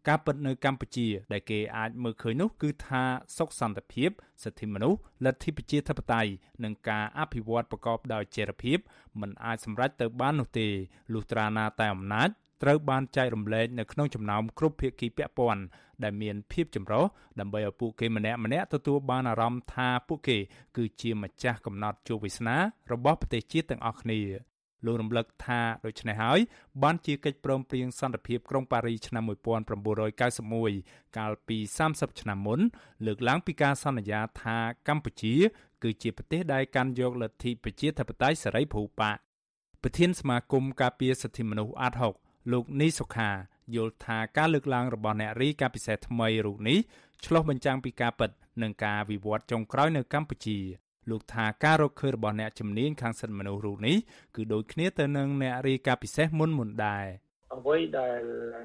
[0.07, 3.03] ការពិតនៅកម្ពុជា ដែលគេអាចមើលឃើញនោះគឺថា
[3.37, 4.09] សុខសន្តិភាព
[4.43, 6.31] សិទ្ធិមនុស្សលទ្ធិប្រជាធិបតេយ្យ
[6.63, 8.77] និងការអភិវឌ្ឍប្រកបដោយចីរភាព
[9.21, 10.67] មិនអាចសម្រេចទៅបាននោះទេ
[11.13, 12.29] លុះត្រាណាតែអំណាច
[12.63, 15.63] ត្រូវបានចែករំលែកនៅក្នុងចំណោមគ្រប់ភាគីពាក់ព័ន្ធ
[16.03, 17.03] ដែលមានភាពចម្រុះ
[17.39, 20.37] ដើម្បីឲ្យពួកគេម្នាក់ម្នាក់ទទួលបានអារម្មណ៍ថាពួកគេ
[20.77, 22.57] គឺជាម្ចាស់កំណត់ជោគវាសនា
[22.91, 24.21] របស់ប្រទេសជាតិទាំងអស់គ្នា
[24.85, 26.39] លោករំលឹកថាដូច្នេះហើយ
[26.83, 29.23] បានជាកិច្ចព្រមព្រៀងសន្តិភាពក្រុងប៉ារីឆ្នាំ
[29.99, 31.57] 1991កាលពី
[31.89, 32.59] 30ឆ្នាំមុន
[33.05, 34.57] លើកឡើងពីការសន្យាថា
[34.87, 35.35] កម្ពុជា
[35.83, 39.11] គឺជាប្រទេសដែលកាន់យកលទ្ធិប្រជាធិបតេយ្យសេរីភូប៉ា
[39.83, 43.29] ប្រធានសមាគមការពារសិទ្ធិមនុស្សអាត6លោកនីសុខា
[43.75, 46.79] យល់ថាការលើកឡើងរបស់អ្នករីកាពិសេសថ្មីរូបនេះ
[47.25, 48.29] ឆ្លុះបញ្ចាំងពីការពិត
[48.61, 50.59] និងការវិវត្តចុងក្រោយនៅកម្ពុជា
[51.09, 53.97] លោកថាការរកឃើញរបស់អ្នកជំនាញខាងសិទ្ធិមនុស្សរូបនេះ
[54.35, 57.07] គឺដូចគ្នាទៅនឹងអ្នករាយការណ៍ពិសេសមុនមុនដែរ
[57.55, 58.21] អ្វីដែល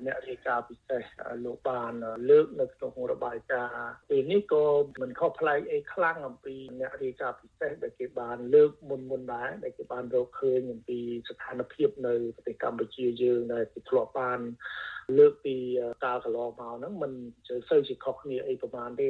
[0.06, 1.02] អ្នករាយការណ៍ពិសេស
[1.44, 1.92] លោកបាន
[2.30, 4.64] លើកនៅក្នុងរបាយការណ៍ពេលនេះក៏
[5.00, 14.40] មិនខុសប្លែកអីខ្លាំងអំពីអ្នករាយការណ៍ពិសេសដែលគេបានលើកមុនមុនដែរដែលគេបានរកឃើញអំពីស្ថានភាពនៅប្រទេសកម្ពុជាយើងដែលគេធ្លាប់បាន
[15.18, 15.56] លើកពី
[16.04, 17.12] កាលកន្លងមកហ្នឹងมัน
[17.68, 19.08] សូវជាខុសគ្នាអីប្រហែលទេ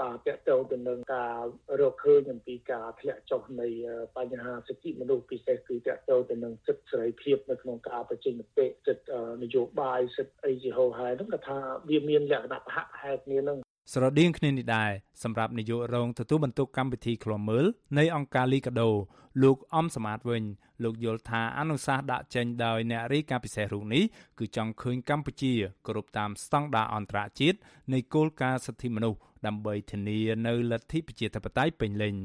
[0.00, 1.36] បាទតកតទៅនឹងការ
[1.80, 3.68] រកឃើញអំពីការធ្លាក់ចុះនៃ
[4.16, 13.58] បញ្ហាសិទ្ធិមនុស្សពិសេសគឺតកតទៅនឹងសិទ្ធិសេរីភាពនៅក្នុងការបញ្ចេញមតិសិទ្ធិនយោបាយសិទ្ធិអីជាហោហែហ្នឹងគាត់ថាវាមានលក្ខណៈប្រហាក់ប្រហែលគ្នាហ្នឹង
[13.92, 17.66] ស្រដៀងគ្នានេះដែរសម្រាប់នាយករងទទួលបន្ទុកកម្មវិធីឃ្លាំមើល
[17.98, 18.90] នៃអង្គការលីកាដូ
[19.42, 20.42] លោកអំសមាតវិញ
[20.84, 24.04] លោកយល់ថាអនុសាសន៍ដាក់ចេញដោយអ្នករាយការណ៍ពិសេសរូបនេះ
[24.38, 25.52] គឺចង់ឃើញកម្ពុជា
[25.86, 27.58] គោរពតាមស្តង់ដារអន្តរជាតិ
[27.92, 32.16] នៃគោលការណ៍សិទ្ធិមនុស្សដើម្បីធានានៅលទ្ធិប្រជាធិបតេយ្យពេញលេញ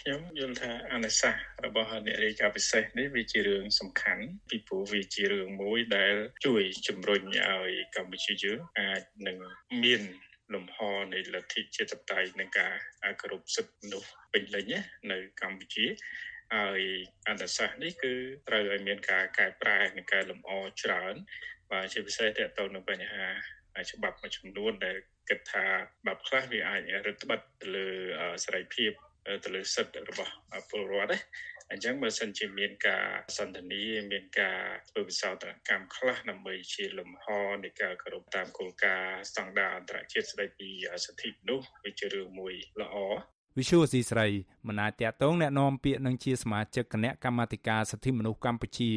[0.00, 6.14] ខ្ញុំយល់ថាអនុសាសន៍របស់អ្នករាយការណ៍ពិសេសនេះវាជារឿងសំខាន់ពីព្រោះវាជារឿងមួយដែល
[6.46, 9.36] ជួយជំរុញឲ្យកម្ពុជាយើងអាចនឹង
[9.84, 10.02] មាន
[10.54, 10.78] លំហ
[11.14, 12.74] នៃលទ្ធិជាតិបតៃនឹងការ
[13.20, 14.72] គោរពសិទ្ធិមនុស្សពេញលេញ
[15.12, 15.86] នៅកម្ពុជា
[16.54, 16.80] ហើយ
[17.28, 18.12] អន្តរសាសន៍នេះគឺ
[18.48, 20.50] ត្រូវឲ្យមានការកែប្រែនិងកែលម្អ
[20.82, 21.14] ច្រើន
[21.70, 23.26] បាទជាពិសេសតទៅនឹងបញ្ហា
[23.90, 24.96] ច្បាប់មួយចំនួនដែល
[25.28, 25.64] គិតថា
[26.00, 27.86] ច្បាប់ខ្លះវាអាចរឹតបន្តឹងទៅលើ
[28.44, 28.90] សេរីភាព
[29.44, 30.32] ទៅលើសិទ្ធិរបស់
[30.70, 31.18] ពលរដ្ឋណា
[31.71, 33.05] អញ្ចឹងបើសិនជាមានការ
[33.37, 34.59] សន្ទនាមានការ
[34.89, 37.25] ធ្វើវិសោធនកម្មខ្លះដើម្បីជាលំហ
[37.63, 40.69] នៃការគោរពតាមគោលការណ៍ស្តង់ដារអន្តរជាតិស្តីពី
[41.05, 42.95] សិទ្ធិមនុស្សវាជារឿងមួយល្អ
[43.57, 44.27] វិសុវស៊ីស្រី
[44.67, 48.91] មិនអាចតាក់ទងแนะនាំពាក្យនឹងជាសមាជិកគណៈកម្មាធិការសិទ្ធិមនុស្សកម្ពុជា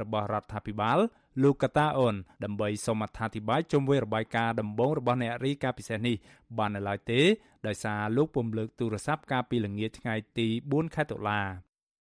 [0.00, 0.98] របស់រដ្ឋាភិបាល
[1.42, 2.14] លោកកតាអូន
[2.44, 6.16] ដើម្បីសូមអត្ថាធិប្បាយជុំវិញរបាយការណ៍ដំបូងរបស់អ្នករីកាពិសេសនេះ
[6.58, 7.20] បាននៅឡើយទេ
[7.66, 11.40] ដោយសារលោកពុំលើកទូរស័ព្ទកាលពីល្ងាចថ្ងៃទី4ខែតុលា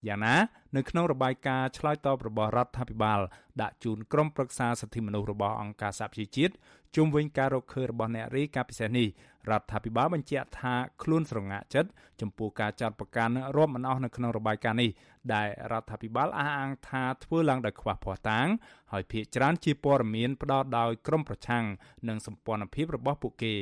[0.08, 0.36] យ៉ាងណា
[0.76, 3.20] នៅក្នុងរបាយការណ៍ឆ្លើយតបរបស់រដ្ឋាភិបាល
[3.62, 6.54] ដាក់ជូនក្រុមប្រឹក្សាសិទ្ធិមនុស្សរបស់អង្គការសហប្រជាជាតិ
[6.96, 9.08] ជុំវិញការរកឃើញរបស់អ្នករាយការណ៍ពិសេសនេះ
[9.50, 11.90] រដ្ឋាភិបាលបញ្ជាក់ថាខ្លួនស្រងាក់ចិត្ត
[12.20, 14.90] ចំពោះការចាត់ប្រកាសរាប់មិនអស់នៅក្នុងរបាយការណ៍នេះ
[15.34, 18.46] ដែលរដ្ឋាភិបាលអះអាងថាធ្វើឡើងដោយខ្វះភ័ស្តុតាង
[18.92, 21.64] ហើយភាកច្រើនជាព័ត៌មានផ្ដល់ដោយក្រុមប្រឆាំង
[22.08, 23.54] និងសម្ព័ន្ធភាពរបស់ពួកគេ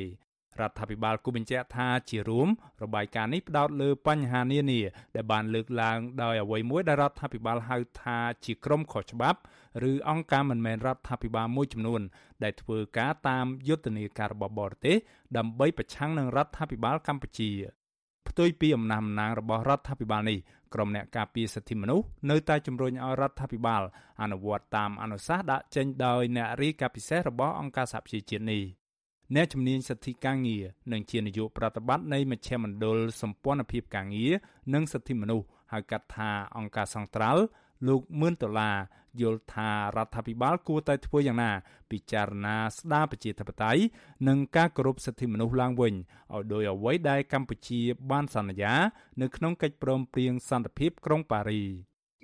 [0.61, 2.47] រដ្ឋាភិបាលគូបញ្ជាក់ថាជារួម
[2.83, 4.81] របាយការណ៍នេះផ្ដោតលើបញ្ហានានា
[5.15, 9.39] ដែលបានលើកឡើងដោយអ្វីមួយដែលរដ្ឋាភិបាលហៅថាជាក្រុមខុសច្បាប់
[9.89, 12.01] ឬអង្គការមិនមែនរដ្ឋាភិបាលមួយចំនួន
[12.43, 14.95] ដែលធ្វើការតាមយុទ្ធនាការរបស់បរទេស
[15.37, 17.51] ដើម្បីប្រឆាំងនឹងរដ្ឋាភិបាលកម្ពុជា
[18.27, 20.39] ផ្ទុយពីអំណះអំណាងរបស់រដ្ឋាភិបាលនេះ
[20.73, 23.83] ក្រុមអ្នកការពារសិទ្ធិមនុស្សនៅតែជំរុញឲ្យរដ្ឋាភិបាល
[24.21, 28.82] អនុវត្តតាមអនុសាសន៍ដាក់ចេញដោយអ្នករាយការណ៍ពិសេសរបស់អង្គការសហប្រជាជាតិនេះ
[29.35, 34.33] អ្នកជំនាញសិទ្ធិការងារនិងជានាយកប្រតិបត្តិនៃមជ្ឈមណ្ឌលសម្ព័ន្ធភាពការងារ
[34.73, 37.43] និងសិទ្ធិមនុស្សហៅកាត់ថាអង្គការសង្ត្រាល់
[37.87, 38.77] លោកមឿនដុល្លារ
[39.21, 41.51] យល់ថារដ្ឋាភិបាលគួរតែធ្វើយ៉ាងណា
[41.91, 43.81] ពិចារណាស្ដារប្រជាធិបតេយ្យ
[44.27, 47.81] និងការគោរពសិទ្ធិមនុស្សឡើងវិញឲ្យដោយអ្វីដែលកម្ពុជា
[48.11, 48.73] បានសន្យា
[49.21, 51.63] នៅក្នុងកិច្ចព្រមព្រៀងសន្តិភាពក្រុងប៉ារី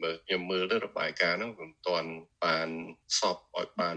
[0.03, 2.11] បើខ្ញុំមើលទៅរបាយការណ៍ហ្នឹងមិនទាន់
[2.45, 2.69] បាន
[3.19, 3.95] សពឲ្យបាន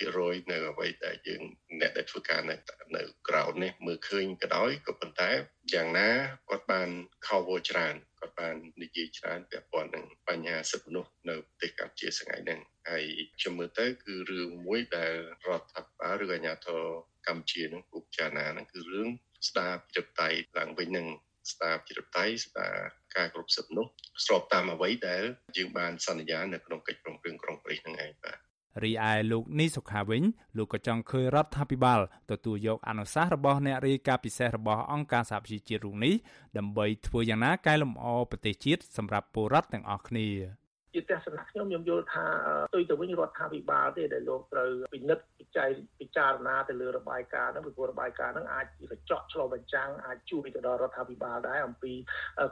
[0.00, 1.42] 100%នៅអ្វីដែលយើង
[1.80, 2.56] អ្នកដែលធ្វើការនៅ
[2.96, 5.30] នៅក្រៅនេះមើលឃើញក៏ដោយក៏ប៉ុន្តែ
[5.72, 6.10] យ៉ាងណា
[6.48, 6.88] គាត់បាន
[7.26, 13.04] cover ច្រើនគាត់បាននិយាយច្រើនពាក់ព័ន្ធនឹងបញ្ហាសិទ្ធិមនុស្សនៅប្រទេសកម្ពុជាស្ងាត់ហ្នឹងហើយ
[13.38, 15.14] ខ្ញុំមើលទៅគឺរឿងមួយដែល
[15.46, 16.80] រដ្ឋាភិបាលឬអាជ្ញាធរ
[17.28, 19.08] កម្ពុជានឹងពិចារណាហ្នឹងគឺរឿង
[19.48, 21.06] ស្ដារប្រជាធិបតេយ្យឡើងវិញនឹង
[21.50, 22.74] ស្ដារប្រជាធិបតេយ្យស្ដារ
[23.16, 23.86] ការគ្រប់សិទ្ធិនោះ
[24.24, 25.24] ស្របតាមអ្វីដែល
[25.56, 28.38] យើងបានសន្យានៅក្នុងកិច្ចព្រមព្រៀងក្រុងប៉ារីសនឹងឯងបាទ
[28.84, 30.22] រីឯលោកនីសុខាវិញ
[30.56, 36.14] លោកក៏ចង់ឃើញរដ្ឋាភិបាលទទួលយកអនុសាសន៍របស់អ្នករាយការណ៍ពិសេសរបស់អង្គការសហប្រជាជាតិរូបនេះ
[36.58, 40.28] ដើម្បីធ្វើយ៉ាងណាកែលម្អប្រទេសជាតិសម្រាប់ពលរដ្ឋទាំងអស់គ្នា
[40.94, 42.26] ជាទស្សនៈខ្ញុំខ្ញុំយល់ថា
[42.68, 45.68] ផ្ទុយទៅវិញរដ្ឋាភិបាលទេដែលលោកត្រូវពិនិត្យពិច័យ
[46.00, 51.92] ពិចារណាទៅលើរបាយការណ៍ហ្នឹងពីព្រោះរបាយការណ៍ហ្នឹងអាចជាកញ្ចក់ឆ្លុះបញ្ចាំងអាចជួយទៅដល់រដ្ឋាភិបាលដែរអំពី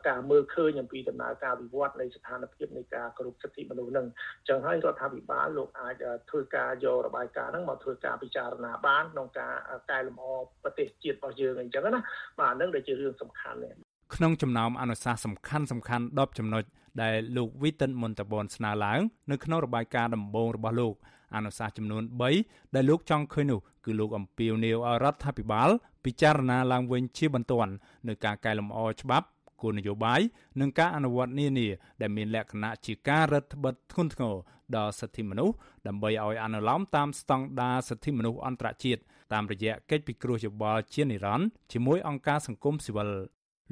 [0.09, 4.07] ការមើលឃើញអំពីដំណើរការវិវត្តនៃស្ថានភាពនៃការគោរពសិទ្ធិមនុស្សហ្នឹង
[4.39, 5.95] អញ្ចឹងហើយរដ្ឋាភិបាលលោកអាច
[6.31, 9.55] ធ្វើការយករបាយការណ៍ហ្នឹងមកធ្វើការពិចារណាបានក្នុងការ
[9.91, 10.29] កែលម្អ
[10.63, 12.01] ប្រទេសជាតិរបស់យើងអញ្ចឹងណា
[12.41, 13.75] បាទហ្នឹងដែលជារឿងសំខាន់នេះ
[14.15, 16.65] ក្នុងចំណោមអនុសាសន៍សំខាន់សំខាន់10ចំណុច
[17.03, 20.95] ដែលលោកវីតិនមុនតបនស្នើឡើងនៅក្នុងរបាយការណ៍ដំបូងរបស់លោក
[21.35, 22.03] អនុសាសន៍ចំនួន
[22.39, 25.71] 3ដែលលោកចង់ឃើញនោះគឺលោកអំពាវនាវឲ្យរដ្ឋាភិបាល
[26.05, 27.73] ពិចារណាឡើងវិញជាបន្ទាន់
[28.09, 29.27] នៅការកែលម្អច្បាប់
[29.63, 30.21] គោលនយោបាយ
[30.61, 31.69] និងការអនុវត្តនានា
[32.01, 34.35] ដែលមានលក្ខណៈជាការរដ្ឋបិទធ្ងន់ធ្ងរ
[34.77, 35.55] ដល់សិទ្ធិមនុស្ស
[35.87, 39.01] ដើម្បីឲ្យអនុលោមតាមស្តង់ដារសិទ្ធិមនុស្សអន្តរជាតិ
[39.33, 43.11] តាមរយៈកិច្ចពិគ្រោះយោបល់ជានិរន្តរ៍ជាមួយអង្គការសង្គមស៊ីវិល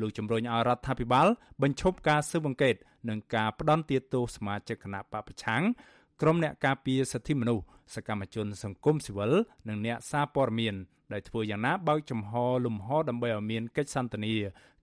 [0.01, 1.27] លោកជំរុញឲ្យរដ្ឋាភិបាល
[1.63, 2.75] បញ្ឈប់ការស៊ើបអង្កេត
[3.09, 5.63] និងការផ្ដន់ទាទោសសមាជិកគណៈបពប្រឆាំង
[6.21, 9.33] ក្រុមអ្នកការពារសិទ្ធិមនុស្សសកម្មជនសង្គមស៊ីវិល
[9.69, 10.75] និងអ្នកសារព័ត៌មាន
[11.13, 12.33] ដែលធ្វើយ៉ាងណាបើកចំហ
[12.67, 14.35] លំហដើម្បីឲ្យមានកិច្ចសន្ទនា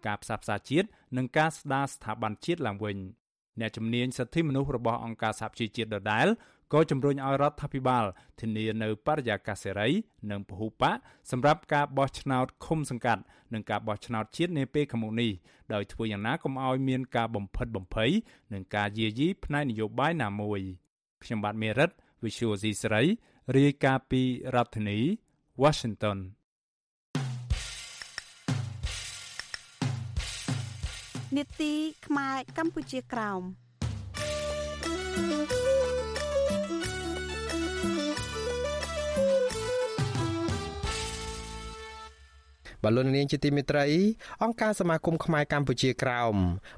[0.07, 0.88] ការផ្សះផ្សាជាតិ
[1.18, 2.97] និងការស្ដារស្ថាប័នជាតិឡើងវិញ
[3.59, 6.28] អ្នកជំនាញសិទ្ធិមនុស្សរបស់អង្គការសហជីវជាតិដដែល
[6.74, 8.05] ក៏ជំរុញឲ្យរដ្ឋាភិបាល
[8.39, 9.89] ធានានៅបរិយាកាសសេរី
[10.32, 10.97] និងពហុបក
[11.32, 13.22] សម្រាប់ការបោះឆ្នោតឃុំសង្កាត់
[13.53, 15.32] និងការបោះឆ្នោតជាតិនាពេលខាងមុខនេះ
[15.74, 18.11] ដោយធ្វើយ៉ាងណាកុំឲ្យមានការបំផិតបំភ័យ
[18.53, 20.61] និងការយាយីផ្នែកនយោបាយណាមួយ
[21.24, 21.89] ខ្ញុំបាទមេរិត
[22.24, 23.03] Visual C សេរី
[23.57, 24.22] រាយការណ៍ពី
[24.55, 24.99] រដ្ឋធានី
[25.61, 26.18] Washington
[31.38, 31.74] នេតិ
[32.05, 33.64] ខ្មែរកម្ពុជាក្រោម
[42.86, 43.86] បលូននាងជាទីមេត្រី
[44.43, 46.36] អង្គការសមាគមខ្មែរកម្ពុជាក្រោម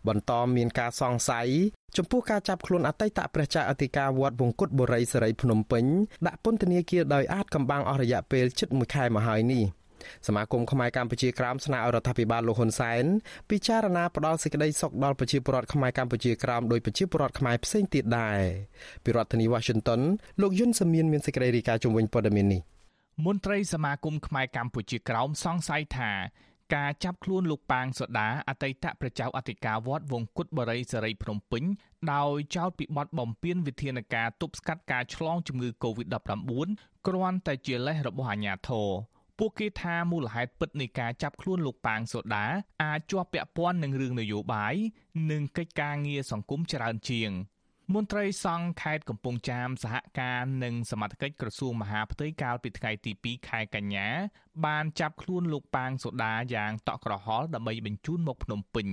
[0.08, 1.50] បន្តមានការសង្ស័យ
[1.98, 5.86] ចំពោះការចាប់ខ្លួនអតីតព្រះចៅអធិការវត្តវង្គតបុរីសេរីភ្នំពេញ
[6.28, 9.66] ដាក់ពន្ធនាគារដោយអាចកម្បាំងអស់រយៈពេលជិត1ខែមកហើយនេះ
[10.28, 13.04] សមាគមខ្មែរកម្ពុជាក្រោមស្នើឲ្យរដ្ឋាភិបាលលោកហ៊ុនសែន
[13.50, 18.40] ពិចារណាផ្ដល់សេចក្តីសុខដល់ប្រជាពលរដ្ឋខ្មែរកម្ពុជាក្រោមដោយប្រជាពលរដ្ឋខ្មែរផ្សេងទៀតដែរ
[19.04, 20.02] ពីរដ្ឋធានី Washington
[20.42, 22.77] លោកយុនសាមៀនមានសេចក្តីរាយការណ៍ជំវិញព័ត៌មាននេះ
[23.26, 26.12] មន្ត្រីសមាគមខ្មែរកម្ពុជាក្រោមសង្ស័យថា
[26.76, 31.64] ការចាប់ខ្លួនលោកប៉ាងសូដាអតីតប្រជាអធិការវត្តវង្គតបរិយសេរីភ្នំពេញ
[32.14, 36.52] ដោយចោទពីបទបំពានវិធានការទប់ស្កាត់ការឆ្លងជំងឺ Covid-19
[37.08, 38.90] គ្រាន់តែជាលេសរបស់អាជ្ញាធរ
[39.38, 42.46] ពួកគេថាមូលហេតុពិតនៃការចាប់ខ្លួនលោកប៉ាងសូដា
[42.84, 44.76] អាចជាប់ពាក់ព័ន្ធនឹងរឿងនយោបាយ
[45.32, 47.32] និងកិច្ចការងារសង្គមច្រើនជាង។
[47.94, 54.08] មន្ត្រីសង្ឃខេត្តកំពង់ចាមសហការនិងសមត្ថកិច្ចក្រសួងមហាផ្ទៃកាលពីថ្ងៃទី2ខែកញ្ញា
[54.66, 58.88] បានចាប់ខ្លួនលោកប៉ាងសូដាយ៉ាងតក់ក្រហល់ដើម្បីបញ្ជូនមកភ្នំពេញ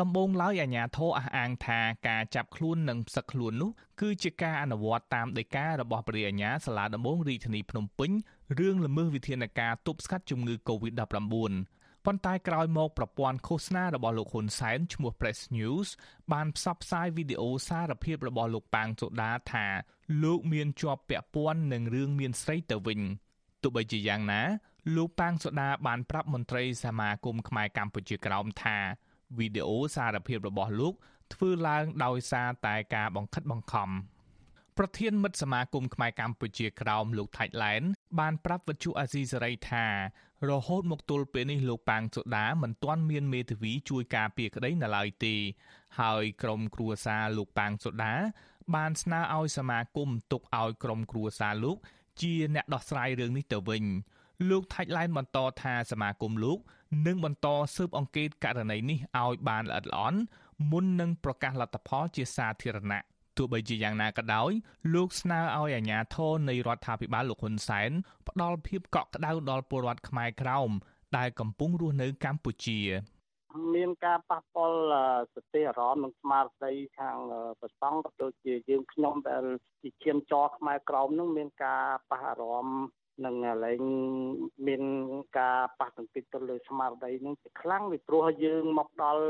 [0.00, 3.70] ដំបូងឡើយអាជ្ញាធរអះអាងថាការចាប់ខ្លួននិងផ្សឹកខ្លួននោះ
[4.00, 8.10] គឺជាការអនុវត្តតាមដីការបស់ព្រះអាជ្ញាសាលាដំបងរាជធានីភ្នំពេញ
[8.58, 11.52] រឿងល្មើសវិធានការទប់ស្កាត់ជំងឺ Covid-19
[12.06, 15.88] ប៉ុន្តែក្រោយមកប្រព័ន្ធឃោសនារបស់លោកហ៊ុនសែនឈ្មោះ Press News
[16.32, 19.66] បានផ្សព្វផ្សាយវីដេអូសារភាពរបស់លោកប៉ាងសូដាថា
[20.22, 23.00] លោកមានជាប់ពាក់ព័ន្ធនឹងរឿងមានស្រីទៅវិញ
[23.62, 24.42] ទោះបីជាយ៉ាងណា
[24.96, 28.78] លោកប៉ាងសូដាបានប្រាប់មន្ត្រីសមាគមខ្មែរកម្ពុជាក្រោមថា
[29.38, 30.94] វីដេអូសារភាពរបស់លោក
[31.34, 33.90] ធ្វើឡើងដោយសារតែការបង្ខិតបង្ខំ
[34.80, 37.82] ប្រធានមិត្តសមាគមខ្មែរកម្ពុជាក្រោមលោកថៃឡែន
[38.20, 39.86] បានប្រាប់វិទ្យុអាស៊ីសេរីថា
[40.50, 45.34] រហូតមកទល់ពេលនេះលោកប៉ាងសូដាមិនទាន់មានមេធាវីជួយការពារក្តីនៅឡើយទេ
[46.00, 48.14] ហើយក្រុមគ្រួសារលោកប៉ាងសូដា
[48.74, 51.76] បានស្នើឲ្យសមាគមទុកឲ្យក្រុមគ្រួសារលោក
[52.20, 53.84] ជាអ្នកដោះស្រាយរឿងនេះទៅវិញ
[54.50, 56.58] លោកថាច់ឡែនបន្តថាសមាគមលោក
[57.06, 57.46] នឹងបន្ត
[57.76, 60.20] ស៊ើបអង្កេតករណីនេះឲ្យបានល្អិតល្អន់
[60.70, 63.02] មុននឹងប្រកាសលទ្ធផលជាសាធារណៈ
[63.38, 64.50] ទោះបីជាយ៉ាងណាក៏ដោយ
[64.94, 67.90] លោកស្នើឲ្យអាជ្ញាធរនៃរដ្ឋាភិបាលលោកហ៊ុនសែន
[68.28, 70.70] ផ្ដល់ភាពកក់ក្ដៅដល់ពលរដ្ឋខ្មែរក្រោម
[71.16, 72.80] ដែលកំពុងរស់នៅកម្ពុជា
[73.74, 74.80] មានការប៉ះពាល់
[75.34, 77.18] សតិអារម្មណ៍និងស្មារតីខាង
[77.60, 79.44] ប្រសង់ក៏ដូចជាយើងខ្ញុំដែល
[79.82, 82.84] ជាឈាមចរខ្មែរក្រមនឹងមានការប៉ះអារម្មណ៍
[83.24, 83.34] នឹង
[83.64, 83.82] លែង
[84.66, 84.82] មាន
[85.38, 89.24] ការប៉ះទង្គិចទៅលើស្មារតីនឹងជាខ្លាំងពីព្រោះយើងមកដល់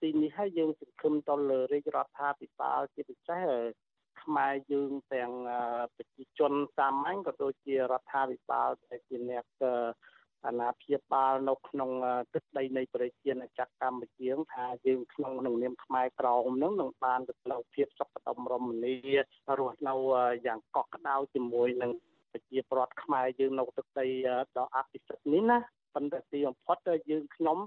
[0.00, 3.46] ទីនេះហើយយើងសង្ឃឹមទៅលើរាជរដ្ឋាភិបាលជាពិសេស
[4.22, 5.32] ខ្មែរយើងទាំង
[5.96, 9.44] ប្រជាជនសាមញ្ញក៏ដូចជារដ្ឋាភិបាលដែលជាអ្នក
[10.46, 11.90] អាណាព្យាបាលនៅក្នុង
[12.34, 18.94] ទឹកដីនៃប្រជាណាចក្រកម្ពុជាថាយើងក្នុងក្នុងនាមខ្មែរក្រមនឹងនឹងបានទៅលើភាពសុខដុមរមនា
[19.58, 19.94] រស់នៅ
[20.46, 21.92] យ៉ាងកក់ក្ដៅជាមួយនឹង
[22.32, 24.06] ប្រជាប្រដ្ឋខ្មែរយើងនៅទឹកដី
[24.56, 25.58] ដ៏អភិសិទ្ធនេះណា
[25.94, 26.76] ប៉ុន្តែទីបំផុត
[27.10, 27.58] យើងខ្ញុំ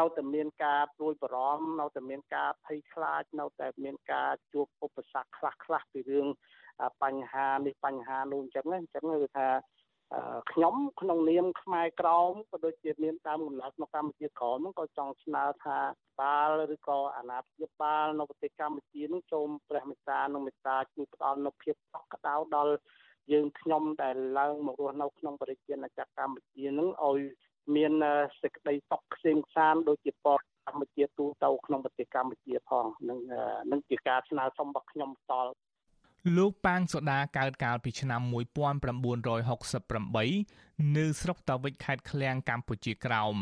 [0.00, 6.26] នៅតែមានការព្រួយបារម្ភនៅតែមានការភ័យខ្លាចនៅតែមានការជួបឧបសគ្គខ្លះខ្លះពីរឿង
[7.02, 9.48] បញ្ហានេះបញ្ហានោះអញ្ចឹងអញ្ចឹងគឺថា
[10.52, 15.78] ខ្ញុំក្នុងនាមខ្មែរក្រមក៏ដូចជាមានតាមកំណត់នៅកម្ពុជាក្រមហ្នឹងក៏ចង់ស្នើថា
[16.20, 22.74] បាលឬក៏អាណាព្យាបាលនៅប្រទេសកម្ពុជានឹងសូមព្រះមេត្តានិងមេត្តាជួយផ្ដល់នូវភាពកក់ក្ដៅដល់
[23.32, 27.20] យើងខ្ញុំដែលឡើងមករស់នៅក្នុងប្រជាណាចក្រកម្ពុជានឹងឲ្យ
[27.76, 27.92] មាន
[28.42, 33.18] សេចក្តីសុខខ្សែមខ្សានដូចជាពលកម្ពុជាទូទៅក្នុងប្រទេសកម្ពុជាផងនឹង
[33.72, 35.50] នឹងជាការស្នើសុំរបស់ខ្ញុំតល់
[36.36, 43.34] លោកប៉ាងសូដាកើតកាលពីឆ្នាំ1968នៅស្រុកតាវិចខេត្តឃ្លៀងកម្ពុជាក្រោម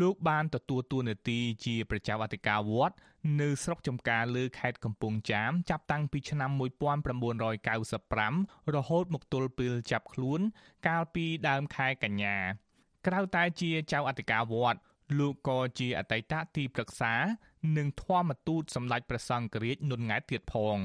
[0.00, 2.94] លោកបានទទួលតួនាទីជាប្រជាអធិការវត្ត
[3.40, 6.50] នៅស្រុកចំការលើខេត្តកំពង់ចាមចាប់តាំងពីឆ្នាំ
[8.66, 10.40] 1995រហូតមកទល់ពេលចាប់ខ្លួន
[10.86, 12.36] កាលពីដើមខែកញ្ញា
[13.06, 14.78] ក្រៅតែជាចៅអធិការវត្ត
[15.18, 17.14] លោកក៏ជាអតីតទីប្រឹក្សា
[17.76, 20.76] និងធម្មទូតសម្ដេចព្រះសង្ឃរាជនុនង៉ែតទៀតផង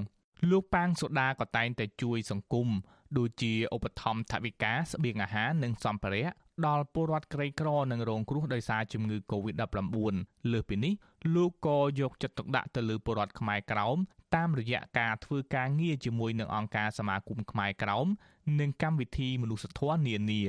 [0.50, 2.68] លោកប៉ាងសូដាក៏តែងតែជួយសង្គម
[3.18, 6.30] ដូចជាឧបត្ថម្ភថវិកាស្បៀងអាហារនិងសម្ភារៈ
[6.68, 10.16] ដល់ពលរដ្ឋក្រីក្រនិងរងគ្រោះដោយសារជំងឺ Covid-19
[10.52, 10.94] លើសពីនេះ
[11.36, 13.98] លោកក៏យកចិត្តទុកដាក់ទៅលើពលរដ្ឋខ្មែរក្រោម
[14.36, 18.08] តាមរយៈការធ្វើការងារជាមួយនឹងអង្គការសមាគមខ្មែរក្រោម
[18.60, 20.44] និងកម្មវិធីមនុស្សធម៌នានា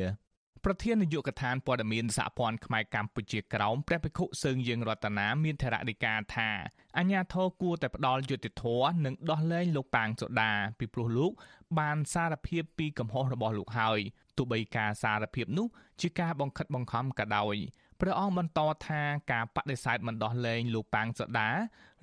[0.66, 6.48] ប្រធាននាយកដ្ឋានព័ត៌មានសហព័ន្ធខ្មែរកម្ពុជាក្រោមព្រះភិក្ខុសើងយើងរតនាមានថរណីកាថា
[6.98, 11.32] អាញាធរគួរតែផ្ដាល់យុត្តិធម៌និងដោះលែងលោកប៉ាងសូដាពីព្រោះលោក
[11.78, 14.00] បានសារភាពពីកំហុសរបស់លោកហើយ
[14.36, 15.66] ទោះបីការសារភាពនោះ
[16.00, 17.56] ជាការបង្ខិតបង្ខំក៏ដោយ
[18.00, 19.02] ព្រះអង្គបន្តថា
[19.32, 21.48] ការបដិសេធមិនដោះលែងលោកប៉ាងសូដា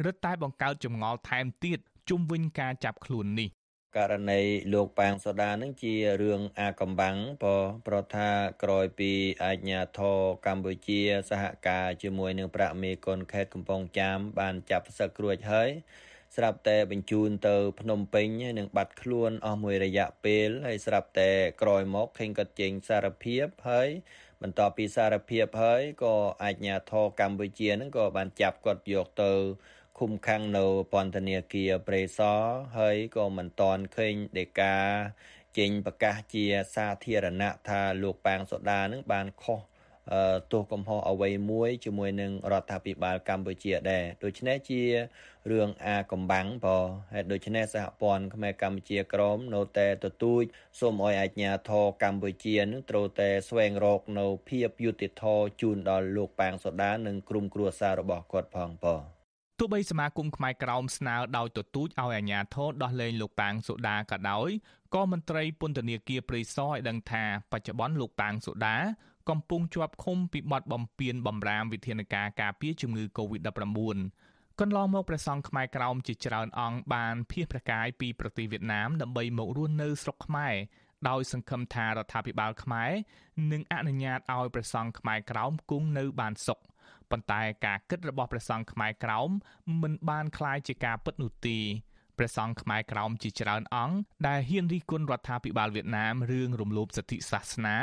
[0.05, 1.79] រឹតតែបង្កើតចម្ងល់ថែមទៀត
[2.09, 3.49] ជុំវិញការចាប់ខ្លួននេះ
[3.97, 4.41] ករណី
[4.73, 8.29] លោកប៉ាងសូដានឹងជារឿងអាកំបាំងព្រោះប្រថា
[8.63, 9.11] ក្រោយពី
[9.43, 15.69] អាជ្ញាធរកម្ពុជាសហការជាមួយនឹងប្រាក់មេគុណខេត្តកំពង់ចាមបានចាប់សឹករួចហើយ
[16.35, 18.27] ស្រាប់តែបញ្ជូនទៅភ្នំពេញ
[18.59, 21.31] នឹងបាត់ខ្លួនអស់មួយរយៈពេលហើយស្រាប់តែ
[21.61, 23.89] ក្រោយមកឃើញគាត់ចេញសារភាពហើយ
[24.41, 29.33] បន្ទាប់ពីសារភាពហើយក៏អាជ្ញាធរកម្ពុជានឹងក៏បានចាប់គាត់យកទៅ
[29.99, 32.39] ឃុំឃាំងនៅពន្ធនាគារព្រៃសរ
[32.77, 34.75] ហើយក៏មិនទាន់ឃើញដេកា
[35.57, 36.45] ចេញប្រកាសជា
[36.75, 39.59] សាធារណៈថាលោកប៉ាងសូដានឹងបានខុស
[40.51, 44.81] ទោសកំហុសអ្វីមួយជាមួយនឹងរដ្ឋាភិបាលកម្ពុជាដែរដូច្នេះជា
[45.51, 46.79] រឿងអាកំបាំងបើ
[47.13, 50.43] ហើយដូច្នេះសហព័ន្ធខ្មែរកម្ពុជាក្រមនៅតែទទូច
[50.79, 59.18] សូមឲ្យអាជ្ញាធរកម្ពុជានឹងត្រូវតែស្វែងរកនៅភាពយុត្តិធម៌ជូនដល់លោកប៉ាងសូដានិងក្រុមគ្រួសាររបស់គាត់ផងបើ
[59.61, 64.49] ទោះបីសមាគមខ្មែរក្រោមស្នើដោយទទូចឲ្យអាជ្ញាធរដោះលែងលោកប៉ាងសូដាក៏ដោយ
[64.95, 68.77] ក៏មន្ត្រីពន្ធនាគារព្រៃសរឲ្យដឹងថាបច្ចុប្បន្នលោកប៉ាងសូដា
[69.29, 73.97] កំពុងជាប់ឃុំពីបទបំពានបំរាមវិធានការការពារជំងឺ Covid-19
[74.59, 80.55] កន្លងមកព្រះសង្ឃខ្មែរក្រោមជាច្រើនអង្គបានភៀសព្រះកាយពីប្រទេសវៀតណាមដើម្បីមករស់នៅស្រុកខ្មែរ
[81.09, 82.91] ដោយសង្ឃឹមថារដ្ឋាភិបាលខ្មែរ
[83.51, 86.59] នឹងអនុញ្ញាតឲ្យព្រះសង្ឃខ្មែរក្រោមគង់នៅបានសុខ
[87.10, 89.30] ប៉ុន្តែការគិតរបស់ព្រះសង្ឃខ្មែរក្រោម
[89.82, 91.58] មិនបានคล้ายជាការពិតនោះទេ
[92.18, 93.96] ព្រះសង្ឃខ្មែរក្រោមជាច្រើនអង្គ
[94.28, 97.76] ដែលហ៊ានរិះគន់រដ្ឋាភិបាលវៀតណាមរឿងរំលោភសិទ្ធិសាសនា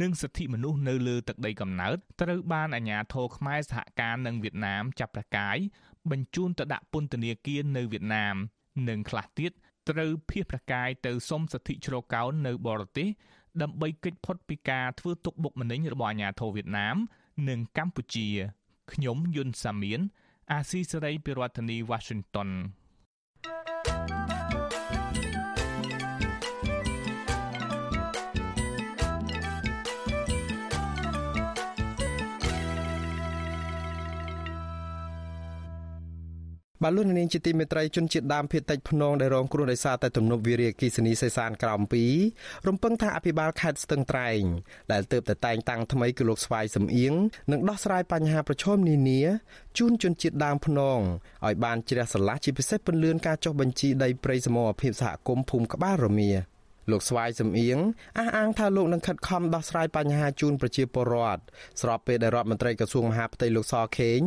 [0.00, 5.56] និងសិទ្ធិមនុស្សនៅលើទឹកដីកំណើតត្រូវបានអាជ្ញាធរខ្មែរសហការនឹងវៀតណាមចាប់ប្រកាយ
[6.10, 8.36] បញ្ជូនទៅដាក់ពន្ធនាគារនៅវៀតណាម
[8.88, 9.52] និងខ្លះទៀត
[9.88, 13.08] ត្រូវភៀសប្រកាយទៅសុំសិទ្ធិជ្រកកោននៅបរទេស
[13.62, 16.96] ដើម្បីគេចផុតពីការធ្វើទុកបុកម្នេញរបស់អាជ្ញាធរវៀតណាម
[17.49, 18.27] និងកម្ពុជា
[18.91, 20.01] ខ្ញុំយុនសាមៀន
[20.51, 22.49] អាស៊ីសេរីពីរដ្ឋធានី Washington
[36.83, 41.81] បាទលោកនាងជាទីមេត្រីជនជាតិដើមភាគតិចភ្នងដែលរងគ្រោះដោយសារតែទំនប់វារីអគ្គិសនីសេសានក្រោម
[42.23, 44.41] 2រំពឹងថាអភិបាលខេត្តស្ទឹងត្រែង
[44.91, 47.13] ដែលទើបតែតែងតាំងថ្មីគឺលោកស្វាយសំអៀង
[47.51, 49.21] នឹងដោះស្រាយបញ្ហាប្រឈមនានា
[49.77, 50.99] ជូនជនជាតិដើមភ្នង
[51.45, 56.54] ឲ្យបានជ្រះស្រឡះជាពិសេសពន្លឿនការចុះបញ្ជីដីព្រៃសមរភាពសហគមន៍ភូមិក្បាលរមៀ
[56.91, 57.77] លោកស្វាយសំអៀង
[58.17, 61.41] អះអាងថាលោកនឹងខិតខំដោះស្រាយបញ្ហាជូនប្រជាពលរដ្ឋ
[61.81, 64.19] ស្របពេលដែលរដ្ឋមន្ត្រីក្រសួងមហាផ្ទៃលោកសខេង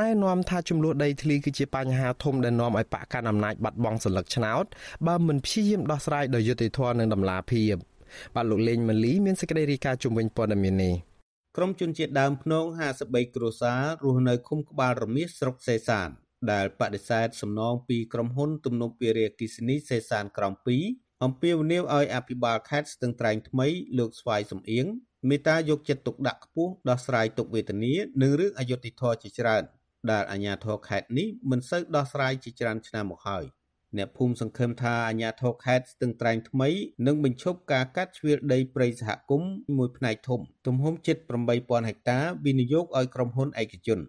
[0.00, 4.64] ណែនាំថាចំនួនដីធ្លីគឺជាបញ្ហាធំដែលនាំឲ្យបកកាន់អំណាចបាត់បង់សន្លឹកឆ្នោត
[5.06, 7.74] បើមិនព្យាយាមដោះស្រាយដោយយុត្តិធម៌និងតម្លាភាព
[8.34, 10.94] បាទលោកលេងម៉ាលីមានសេចក្តីរាយការណ៍ជំវិញព័ត៌មាននេះ
[11.56, 12.64] ក្រុមជនជាតិដើមភ្នង
[13.00, 16.08] 53គ្រួសាររស់នៅឃុំក្បាលរមៀសស្រុកសេសាន
[16.52, 20.52] ដែលបដិសេធសំណងពីក្រុមហ៊ុន ទំនប់វារីអគ្គិសនីសេសានក្រំ
[20.86, 23.66] 2 អំពាវនាវឲ្យអភិបាលខេត្តស្ទឹងត្រែងថ្មី
[23.98, 24.86] លោកស្វាយសំអៀង
[25.28, 27.92] មេត្តាយកចិត្តទុកដាក់ខ្ពស់ដោះស្រាយទុកវេទនា
[28.22, 29.62] និងរឿងអយុត្តិធម៌ជាច្រើន
[30.10, 33.44] ដែលអាជ្ញាធរខេត្តនេះមិនសូវដោះស្រាយជាច្រើនឆ្នាំមកហើយ
[33.96, 36.68] អ្នកភូមិសង្ឃឹមថាអាជ្ញាធរខេត្តស្ទឹងត្រែងថ្មី
[37.06, 41.16] នឹងបញ្ឈប់ការកាត់ជ្រៀលដីព្រៃសហគមន៍មួយផ្នែកធំទំហំជិត
[41.54, 44.00] 8000ហិកតាវិនិយោគឲ្យក្រុមហ៊ុនឯកជន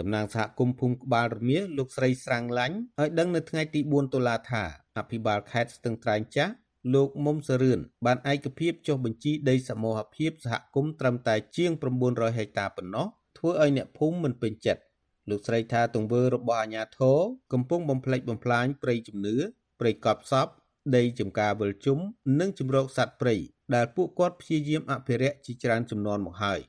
[0.00, 4.62] តំណាងសហគមន៍ភូមិក្បាលរមៀលោកស្រីស្រាំងឡាញ់ឲ្យដឹងនៅថ្ងៃទី4តុលាថា
[4.98, 6.52] អភិបាលខេត្តស្ទឹងត្រែងចាស់
[6.94, 11.72] លោកមុំសរឿនបានឯកភាពចុះបញ្ជីដីសមូហភាពសហគមន៍ត្រឹមតែជាង
[12.04, 13.06] 900ហិកតាប៉ុណ្ណោះ
[13.38, 14.82] ធ្វើឲ្យអ្នកភូមិមិនពេញចិត្ត
[15.30, 17.18] លោកស្រីថាទង្វើរបស់អាជ្ញាធរ
[17.52, 19.36] កំពុងបំផ្លិចបំផ្លាញព្រៃជំនឿ
[19.80, 20.48] ព្រៃកប់សព
[20.96, 21.98] ដីចំការវិលជុំ
[22.40, 23.36] និងជំរកសត្វព្រៃ
[23.74, 26.60] ដែលពួកគាត់ព្យាយាមអភិរក្សជាច្រើនចំនួនមកហើយ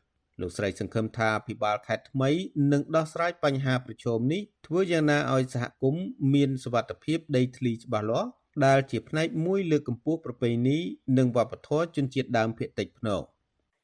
[0.44, 2.30] លោកស្រីសង្ឃឹមថាភិបាលខេត្តថ្មី
[2.72, 8.30] នឹងដោះស្រាយបញ្ហាប្រឈមនេះធ្វើយ៉ាងណាឲ្យសហគមន៍មានសុវត្ថិភាពដីធ្លីច្បាស់លាស់
[8.66, 10.78] ដែលជាផ្នែកមួយលើកកម្ពស់ប្រពៃណី
[11.18, 13.22] និងវប្បធម៌ជនជាតិដើមភាគតិចភ្នំ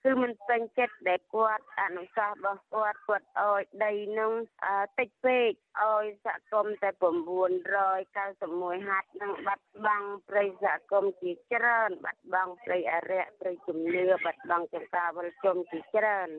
[0.06, 4.32] គឺមិនពេញចិត្តដែលគាត់អនុសាសន៍របស់គាត់គាត់អោយដីនឹង
[5.00, 5.50] តិចពេក
[5.84, 16.30] អោយសហគមន៍តែ991ហាត់នឹងបាត់បង់ព្រៃសហគមន៍ជាច្រើន បាត់បង់ព្រៃអរិយព្រៃជំនឿបាត់បង់ចង្ការវលជុំជាច្រើន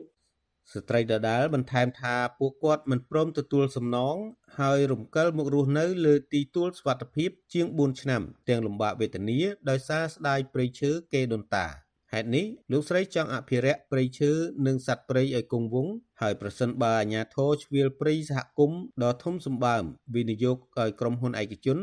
[0.73, 4.15] ស្ត្រីដដាលបន្ថែមថាពួកគាត់មិនព្រមទទួលសំណង
[4.59, 9.39] ហើយរំកិលមករស់នៅលើទីទួលសុវត្ថិភាពជាង4ឆ្នាំ ទាំងលំបាកវេទនា
[9.69, 11.67] ដោយសារស្ដាយព្រៃឈើគេដូនតា
[12.15, 14.31] ហេតុនេះលោកស្រីចង់អភិរក្សព្រៃឈើ
[14.65, 19.83] និងសត្វព្រៃឲ្យគង់វង្សហើយប្រសិនបើអាជ្ញាធរជ្រៀលព្រៃសហគមន៍ដ៏ធំសម្បើម
[20.15, 21.77] វិនិយោគឲ្យក្រុមហ៊ុនឯកជន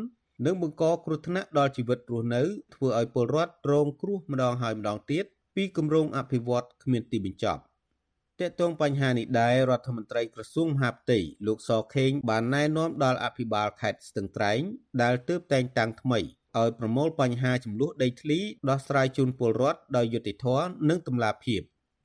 [0.47, 2.43] នឹងបង្កគ្រោះថ្នាក់ដល់ជីវិតរស់នៅ
[2.75, 5.25] ធ្វើឲ្យពលរដ្ឋរងគ្រោះម្ដងហើយម្ដងទៀត
[5.57, 7.63] ពីគម្រោងអភិវឌ្ឍគ្មានទីបញ្ចប់
[8.41, 14.61] តកតងបញ្ហានេះដែររដ្ឋមន្ត្រីក្រសួងមហាផ្ទៃលោកសខេងបានណែនាំដល់អភិបាលខេត្តស្ទឹងត្រែង
[15.03, 16.21] ដែលទើបតែងតាំងថ្មី
[16.57, 18.39] ឲ្យប្រមូលបញ្ហាចំនួនដីធ្លី
[18.71, 21.61] ដោះស្រាយជូនពលរដ្ឋដោយយុត្តិធម៌និងតម្លាភាព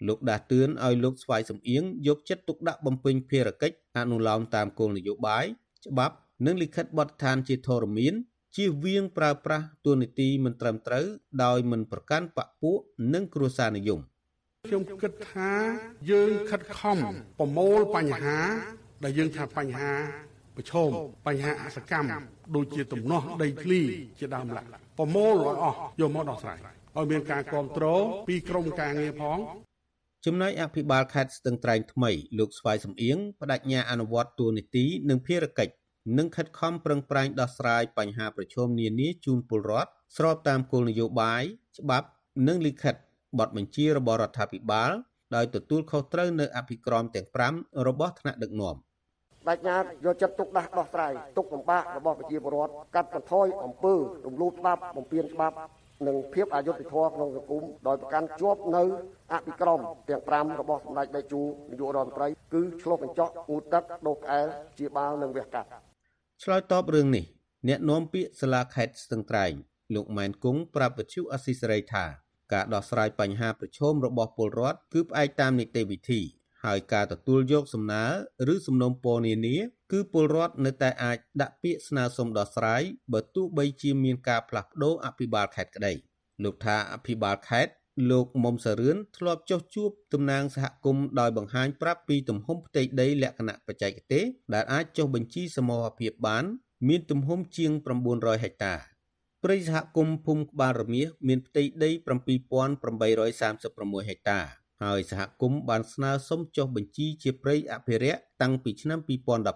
[0.08, 5.46] លោកដាស់តឿនឲ្យលោកស្វាយសំអៀងយកចិត្តទុកដាក់បំពេញភារកិច្ចអនុលោមតាមគោលនយោបាយ
[5.86, 6.16] ច្បាប់
[6.46, 8.14] និងលិខិតបទដ្ឋានជាធរមាន
[8.56, 11.06] ជៀសវាងប្រើប្រាស់ទូនីតិមិនត្រឹមត្រូវ
[11.44, 12.78] ដោយមិនប្រកាន់បពពួក
[13.14, 14.00] និងគ្រួសារនិយម
[14.68, 15.52] ខ្ញុំគិតថា
[16.12, 16.98] យើងខិតខំ
[17.39, 18.38] ប្រមូលបញ្ហា
[19.04, 19.91] ដែលយើងថាបញ្ហា
[20.56, 20.89] ប្រឈម
[21.28, 23.82] បញ្ហាអសកម្ម ដូចជាទំនាស់ដីធ្លី
[24.20, 24.66] ជាដើមឡើយ
[24.98, 26.58] ប្រមូលឲ្យអស់យកមកដោះស្រាយ
[26.98, 29.38] ឲ្យមានការគ្រប់គ្រងពីក្រមការងារផង
[30.26, 35.74] ចំណែកអភិបាលខេត្តស្ទឹងត្រែងថ្មីលោកស្វាយសំអៀងបដិញ្ញាអនុវត្តទូនីតិនិងភារកិច្ច
[36.18, 41.44] និងខិតខំប្រឹងប្រែងដោះស្រាយបញ្ហាប្រឈមនានាជូនពលរដ្ឋស្របតាមគោលនយោបាយ
[41.80, 42.08] ច្បាប់
[42.48, 42.96] និងលិខិត
[43.39, 44.91] បទបញ្ជារបស់រដ្ឋាភិបាល
[45.36, 47.28] ដោយទទួលខុសត្រូវនៅអភិក្រមទាំង
[47.74, 48.76] 5របស់ថ្នាក់ដឹកនាំ
[49.48, 55.56] បញ្ញាយកចិត្តទុកដាក់ដោះស្រាយទុកលំបាករបស់ប្រជាពលរដ្ឋកាត់បន្ថយអំពើរំលោភច្បាប់បំពានច្បាប់
[56.08, 58.84] និងភាពអយុត្តិធម៌ក្នុងសង្គមដោយប្រកាន់ជាប់នៅ
[59.34, 59.80] អភិក្រម
[60.10, 60.22] ទាំង
[60.56, 61.41] 5របស់សម្ដេចតេជោ
[61.72, 65.68] នាយករដ្ឋមន្ត្រីគឺឆ្លុះបញ្ចក់អ៊ូទឹកដោះក្អែលជាបាល់និងវះកាត់
[66.44, 67.26] ឆ្លើយតបរឿងនេះ
[67.68, 69.54] អ្នកនាំពាក្យសាលាខេត្តស្ទឹងត្រែង
[69.96, 72.06] លោកម៉ែនគង់ប្រាប់វិទ្យុអស៊ីសេរីថា
[72.54, 76.22] ការដោះស្រាយបញ្ហាប្រឈមរបស់ពលរដ្ឋគឺផ្អែកតាមនីតិវិធី
[76.66, 78.05] ហើយការទទួលយកសំណើ
[78.53, 79.57] ឬសំណុំពរនានា
[79.91, 82.82] គឺពលរដ្ឋនៅតែអាចដាក់ពាក្យស្នើសុំដោះស្រាយ
[83.14, 85.93] បើទោះបីជាមានការផ្លាស់ប្ដូរអភិបាលខេត្តក្តី
[86.43, 87.74] លោកថាអភិបាលខេត្ត
[88.11, 96.45] លោកមុំសរឿនធ្លាប់ចុះជួបតំណាងសហគមន៍ដោយបង្ហាញប្រាប់ពីទំហំផ្ទៃដីលក្ខណៈបច្ចេកទេសដែលអាចចុះបញ្ជីសមរភាពបាន
[96.88, 97.72] មានទំហំជាង
[98.07, 98.76] 900ហិកតា
[99.43, 109.00] ព្រៃសហគមន៍ភូមិក្បាលរមៀសមានផ្ទៃដី7836ហិកតា ហើយសហគមន៍បានស្នើសុំចុះបញ្ជីជាព្រៃអភិរក្សតាំងពីឆ្នាំ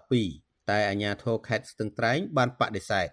[0.07, 3.07] 2012តែអាជ្ញាធរខេត្តស្ទឹងត្រែងបានបដិសេធ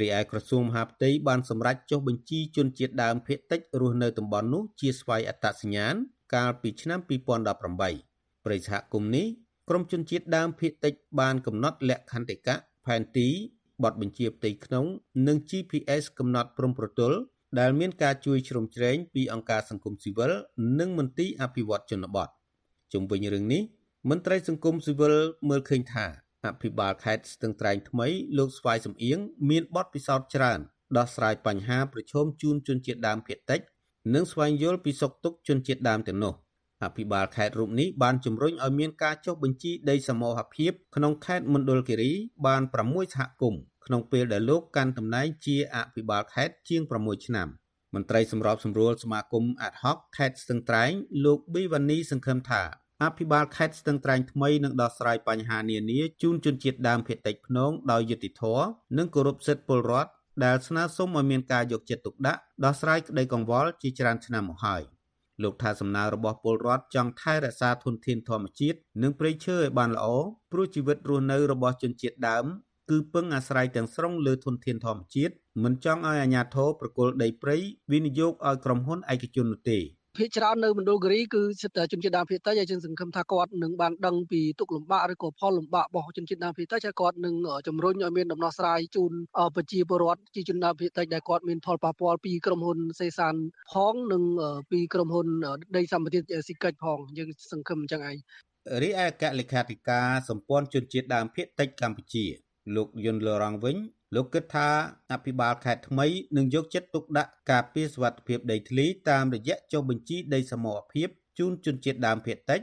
[0.00, 5.94] រីឯក្រសួងមហាផ្ទៃបានសម្រេចចុះបញ្ជីជនជាតិដើមភាគតិចរស់នៅតំបន់នោះជាស្វ័យអត្តសញ្ញាណ
[6.34, 9.26] កាលពីឆ្នាំ2018ព្រៃសហគមន៍នេះ
[9.68, 13.28] ក្រមជនជាតិដើមភាគតិចបានកំណត់លក្ខន្តិកៈផផែនទី
[13.84, 14.86] បទបញ្ជាផ្ទៃក្នុង
[15.26, 17.18] និង GPS កំណត់ព្រំប្រទល់
[17.58, 20.32] ដែលមានការជួយជ្រោមជ្រែងពីអង្គការសង្គមស៊ីវិល
[20.78, 22.28] និងមន្ទីរអភិវឌ្ឍជនបទ
[22.92, 23.62] ជុំវិញរឿងនេះ
[24.10, 25.14] មន្ត្រីសង្គមស៊ីវិល
[25.48, 26.06] មើលឃើញថា
[26.46, 28.06] អភិបាលខេត្តស្ទឹងត្រែងថ្មី
[28.38, 29.18] លោកស្វាយសំអៀង
[29.50, 30.60] មានបទពិសោធន៍ច្រើន
[30.96, 33.60] ដោះស្រាយបញ្ហាប្រឈមជូនជនជាតិដើមភាគតិច
[34.14, 36.34] និងស្វែងយល់ពីសុខទុក្ខជនជាតិដើមទាំងនោះ
[36.84, 42.12] អភិបាលខេត្តរូបនេះបានជំរុញឲ្យមានការចុះបញ្ជីដីសមូហភាពក្នុងខេត្តមណ្ឌលគិរី
[42.46, 47.48] បាន6សហគមន៍ ក្នុងពេលដែលលោកកាន់តំណែងជាអភិបាលខេត្តជាង6ឆ្នាំ
[47.94, 50.92] មន្ត្រីសម្របសម្រួលសមាគមអាត់ហុកខេត្តស្ទឹងត្រែង
[51.24, 52.62] លោកប៊ីវ៉ានីសង្ឃឹមថា
[53.04, 58.66] អភិបាលខេត្តស្ទឹងត្រែងថ្មីនឹងដោះស្រាយបញ្ហានានាជូនជនជាតិដើមភាគតិចភ្នងដោយយុត្តិធម៌
[58.98, 60.10] និងគោរពសិទ្ធិពលរដ្ឋ
[60.44, 64.82] ដែលស្នើសុំឲ្យមានការយកចិត្តទុកដាក់ដោះស្រាយក្តីកង្វល់ជាច្រើនឆ្នាំមកហើយ
[65.42, 70.06] លោកថាសំណើរបស់ពលរដ្ឋចង់ថែរក្សាធនធានធម្មជាតិនិងព្រៃឈើឲ្យបានល្អ
[70.52, 72.46] ព្រោះជីវិតរស់នៅរបស់ជនជាតិដើម
[72.90, 75.32] គឺពឹងអាស្រ័យទាំងស្រុងលើធនធានធម្មជាតិ
[75.64, 77.56] មិនចង់ឲ្យអាជ្ញាធរប្រគល់ដីព្រៃ
[77.92, 79.80] វិនិយោគឲ្យក្រុមហ៊ុនឯកជននោះទេ
[80.18, 87.34] ភាគច្រើននៅមណ្ឌលគិរីគឺសិតតែជនជាតិដើមភាគតិចហើយយើងសង្ឃឹមថាគាត់នឹងបានដឹងពីទុកលំបាកឬក៏ផលលំបាករបស់ជនជាតិដើមភាគតិចហើយគាត់នឹង
[87.66, 89.12] ជំរុញឲ្យមានដំណោះស្រាយជូន
[89.56, 93.34] ប្រជាពលរដ្ឋជាជនដើមភាគតិចដែលគាត់មានផលប៉ះពាល់ពីក្រុមហ៊ុនសេសាន
[93.72, 94.22] ផងនិង
[94.70, 95.26] ពីក្រុមហ៊ុន
[95.76, 98.16] ដីសម្បត្តិស៊ីកិច្ចផងយើងសង្ឃឹមអញ្ចឹងឯង
[98.82, 102.26] រីឯអគ្គលេខាធិការសម្ព័ន្ធជនជាតិដើមភាគតិចកម្ពុជា
[102.76, 103.76] លោកយុនលរងវិញ
[104.14, 104.68] លោកគិតថា
[105.12, 106.06] អភិបាលខេត្តថ្មី
[106.36, 111.08] នឹងយកចិត្តទុកដាក់ការពារសុវត្ថិភាពដីធ្លីតាមរយៈចុះបញ្ជីដីសមរភាព
[111.38, 112.60] ជូនជនជាតិដើមភាគតិច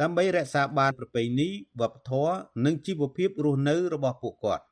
[0.00, 1.48] ដើម្បីរក្សាបានប្រពៃណី
[1.80, 2.34] វប្បធម៌
[2.64, 4.64] និងជីវភាពរស់នៅរបស់ពួកគាត់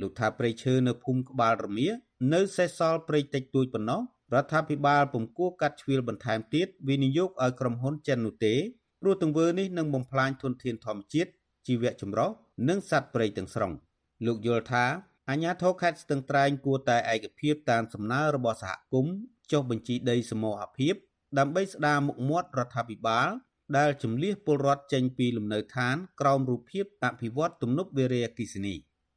[0.00, 1.88] លោកថាព្រៃឈើនៅភូមិក្បាលរមៀ
[2.34, 4.00] នៅសេសសល់ព្រៃតិចតួចប៉ុណ្ណោះ
[4.34, 8.54] រដ្ឋាភិបាលពុំគួរកាត់ជ្រៀលបន្ថែមទៀតវិនិយោគឲ្យក្រុមហ៊ុនចិននោះទេ
[9.00, 11.30] ព្រោះទង្វើនេះនឹងបំផ្លាញធនធានធម្មជាតិ
[11.66, 12.30] ជីវៈចម្រុះ
[12.68, 13.72] និងសត្វព្រៃទាំងស្រុង។
[14.26, 14.84] លោកយល់ថា
[15.30, 19.14] អាជ្ញាធរខេត្តស្ទឹងត្រែងគួរតែឯកភាពតាមសំណើរបស់សហគមន៍
[19.52, 20.94] ចុះបញ្ជីដីសមូហភាព
[21.38, 23.28] ដើម្បីស្ដារមុខមាត់រដ្ឋាភិបាល
[23.76, 28.74] ដែលជំលះពលរដ្ឋចេញពីលំនៅឋានក្រោមរូបភាពអភិវឌ្ឍទំនប់វារីអគ្គិសនី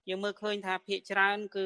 [0.09, 1.65] យើងមើលឃើញថាភាគច្រើនគឺ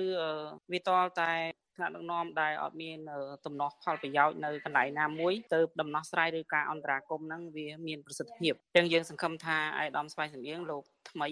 [0.71, 1.31] វាតលតែ
[1.76, 2.97] ថ្នាក់ដឹកនាំដែលអត់មាន
[3.45, 11.30] ទំនាស់ផលប្រយោជន៍នៅកន្លែងណាមួយទៅដំណោះស្រាយឬការអន្តរាគមន៍ហ្នឹងវាមានប្រសិទ្ធភាពអញ្ចឹងយើងសង្ឃឹមថាអាយដាមស្វ័យសម្បៀងលោកថ្មី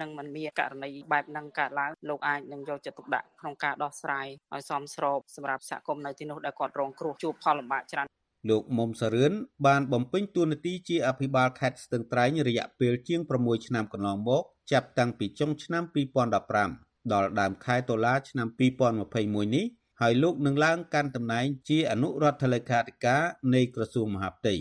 [0.00, 8.06] នឹងមិនមានករណីបែបហ្នឹងកើតឡើងលោកអាចនឹងយកចិត្តទុកដាក់ក្នុងការដោះស្រាយឲ្យសមស្របសម្រាប់សហគមន៍នៅទីនោះដែលគាត់រងគ្រោះជួបផលលំបាកច្រើន
[8.50, 9.32] លោកមុំសរឿន
[9.66, 18.48] បានបំពេញតួនាទីជាអភិបាលខេត្តស្ទឹងត្រែងរយៈពេលជាង6ឆ្នាំកន្លងមកចាប់តាំងពីចុងឆ្នាំ2015 ដល់ដើមខែតុលាឆ្នាំ
[18.96, 19.66] 2021នេះ
[20.00, 23.22] ហើយលោកនឹងឡើងកាន់តំណែងជាអនុរដ្ឋលេខាធិការ
[23.54, 24.54] នៃក្រសួងមហាផ្ទៃ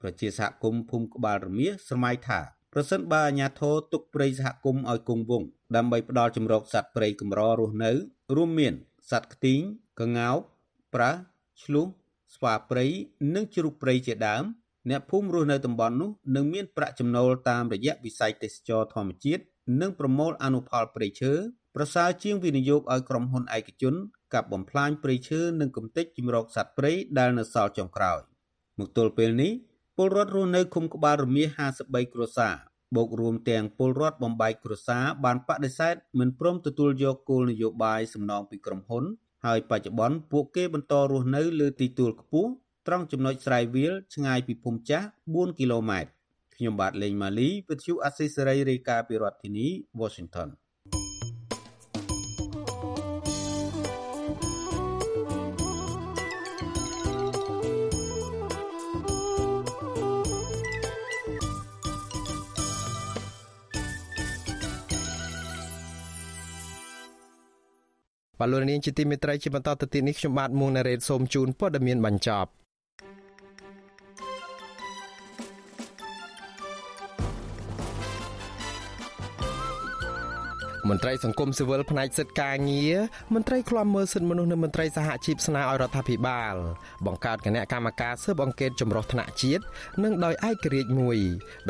[0.00, 2.40] ប្រជាសហគមន៍ភូមិក្បាលរមៀស្រមៃថា
[2.72, 7.92] ប្រសិនបើអាជ្ញាធរទុកព្រៃសហគមន៍ឲ្យគង់វង្សដើម្បីផ្ដល់ជំរកសត្វព្រៃកម្ររស់នៅ
[8.36, 8.74] រួមមាន
[9.10, 9.60] សត្វខ្ទីង
[10.00, 10.38] ក្ងោក
[10.94, 11.16] ប្រើស
[11.62, 11.86] ឆ្លុះ
[12.34, 12.86] ស្វាព្រៃ
[13.34, 14.44] និងជ្រូកព្រៃជាដើម
[14.90, 19.42] អ្នកភូមិរស់នៅតំបន់នោះនឹងមានប្រាក់ចំណូលតាមរយៈវិស័យទេសចរធម្មជាតិ
[19.80, 21.32] និងប្រមូលអនុផលព្រៃឈើ
[21.74, 23.94] ប្រសើរជាងវិនិយោគឲ្យក្រុមហ៊ុនឯកជន
[24.34, 28.20] កាប់បំផ្លាញព្រៃឈើនិងកំទេចជំរកសត្វព្រៃដែលនៅសល់ចុងក្រោយ
[28.78, 29.52] មកទល់ពេលនេះ
[29.96, 31.44] ពលរដ្ឋរស់នៅឃុំក្បាលរមៀ
[31.78, 32.54] 53គ្រួសារ
[32.96, 39.04] បូករួមទាំងពលរដ្ឋបំបែកគ្រួសារបានបដិសេធមិនព្រមទទួលយកគោលនយោបាយសំណងពីក្រុមហ៊ុន
[39.46, 42.50] ហើយបច្ចុប្បន្នពួកគេបន្តរស់នៅលើទីទួលខ្ពស់
[42.86, 46.10] ត្រង់ចំណុចស្រែវាលឆ្ងាយពីភូមិចាស់4គីឡូម៉ែត្រ
[46.54, 49.66] ខ្ញុំបាទលេងម៉ាលីវិទ្យុអស៊ីសេរីរាយការណ៍ពីរដ្ឋធានី
[50.00, 50.48] Washington
[68.44, 72.50] បាទលោកនាងជាទីមេត្រីជាបន្តទៅទៀតនេះខ្ញុំបាទមួងណារ៉េតសូមជូនព័ត៌មានបញ្ចប់
[80.88, 82.96] មន្ត្រីសង្គមស៊ីវិលផ្នែកសិទ្ធិការងារ
[83.34, 86.54] មន្ត្រីឃ្លាំមើលសិទ្ធិមនុស្សនិងមន្ត្រីសហជីពស្នើឲ្យរដ្ឋាភិបាល
[87.06, 89.62] បង្កើតគណៈកម្មការស៊ើបអង្កេតចម្រុះថ្នាក់ជាតិ
[90.04, 91.18] និងដោយឯករាជ្យមួយ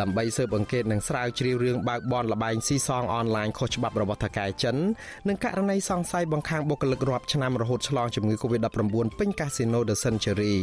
[0.01, 4.77] ដើម្បីស៊ើបអង្កេតនិងស្រាវជ្រាវរឿងបើកបនលបែងស៊ីសងអនឡាញខុសច្បាប់របស់ថកែចិន
[5.29, 10.57] និងករណីសង្ស័យបង្ខាំងបុគ្គលិករាប់ឆ្នាំរហូតឆ្លងជំងឺ Covid-19 ពេញកាស៊ីណូ The Century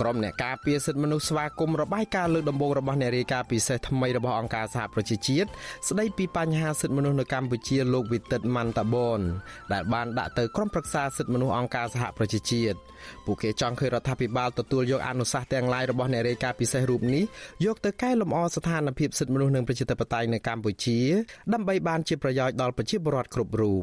[0.00, 5.48] ក្រុមអ្នកការពារសិទ្ធិមនុស្សស្វាគមន៍របាយការណ៍លើកដំបូងរបស់អ្នករាយការណ៍ពិសេសថ្មីរបស់អង្គការសហប្រជាជាតិ
[5.88, 9.20] ស្ដីពីបញ្ហាសិទ្ធិមនុស្សនៅកម្ពុជាលោកវិទិតម៉ាន់តាបន
[9.72, 12.78] ដែលបានដាក់ទៅក្រុមប្រឹក្សាសិទ្ធិមនុស្សអង្គការសហប្រជាជាតិ
[13.26, 17.22] ពួកគេចង់ឃើញរដ្ឋាភិបាលទទួលយកអនុសាសន៍ទាំងឡាយរបស់អ្នករាយការណ៍ពិសេសរូបនេះ
[17.64, 20.98] យកទៅកែលម្អស្ថានភាពសិទ្ធិមនុស្សនិងប្រជាធិបតេយ្យនៅកម្ពុជា
[21.52, 23.82] ដើម្បីបានជាប្រយោជន៍ដល់ប្រជាពលរដ្ឋគ្រប់រូប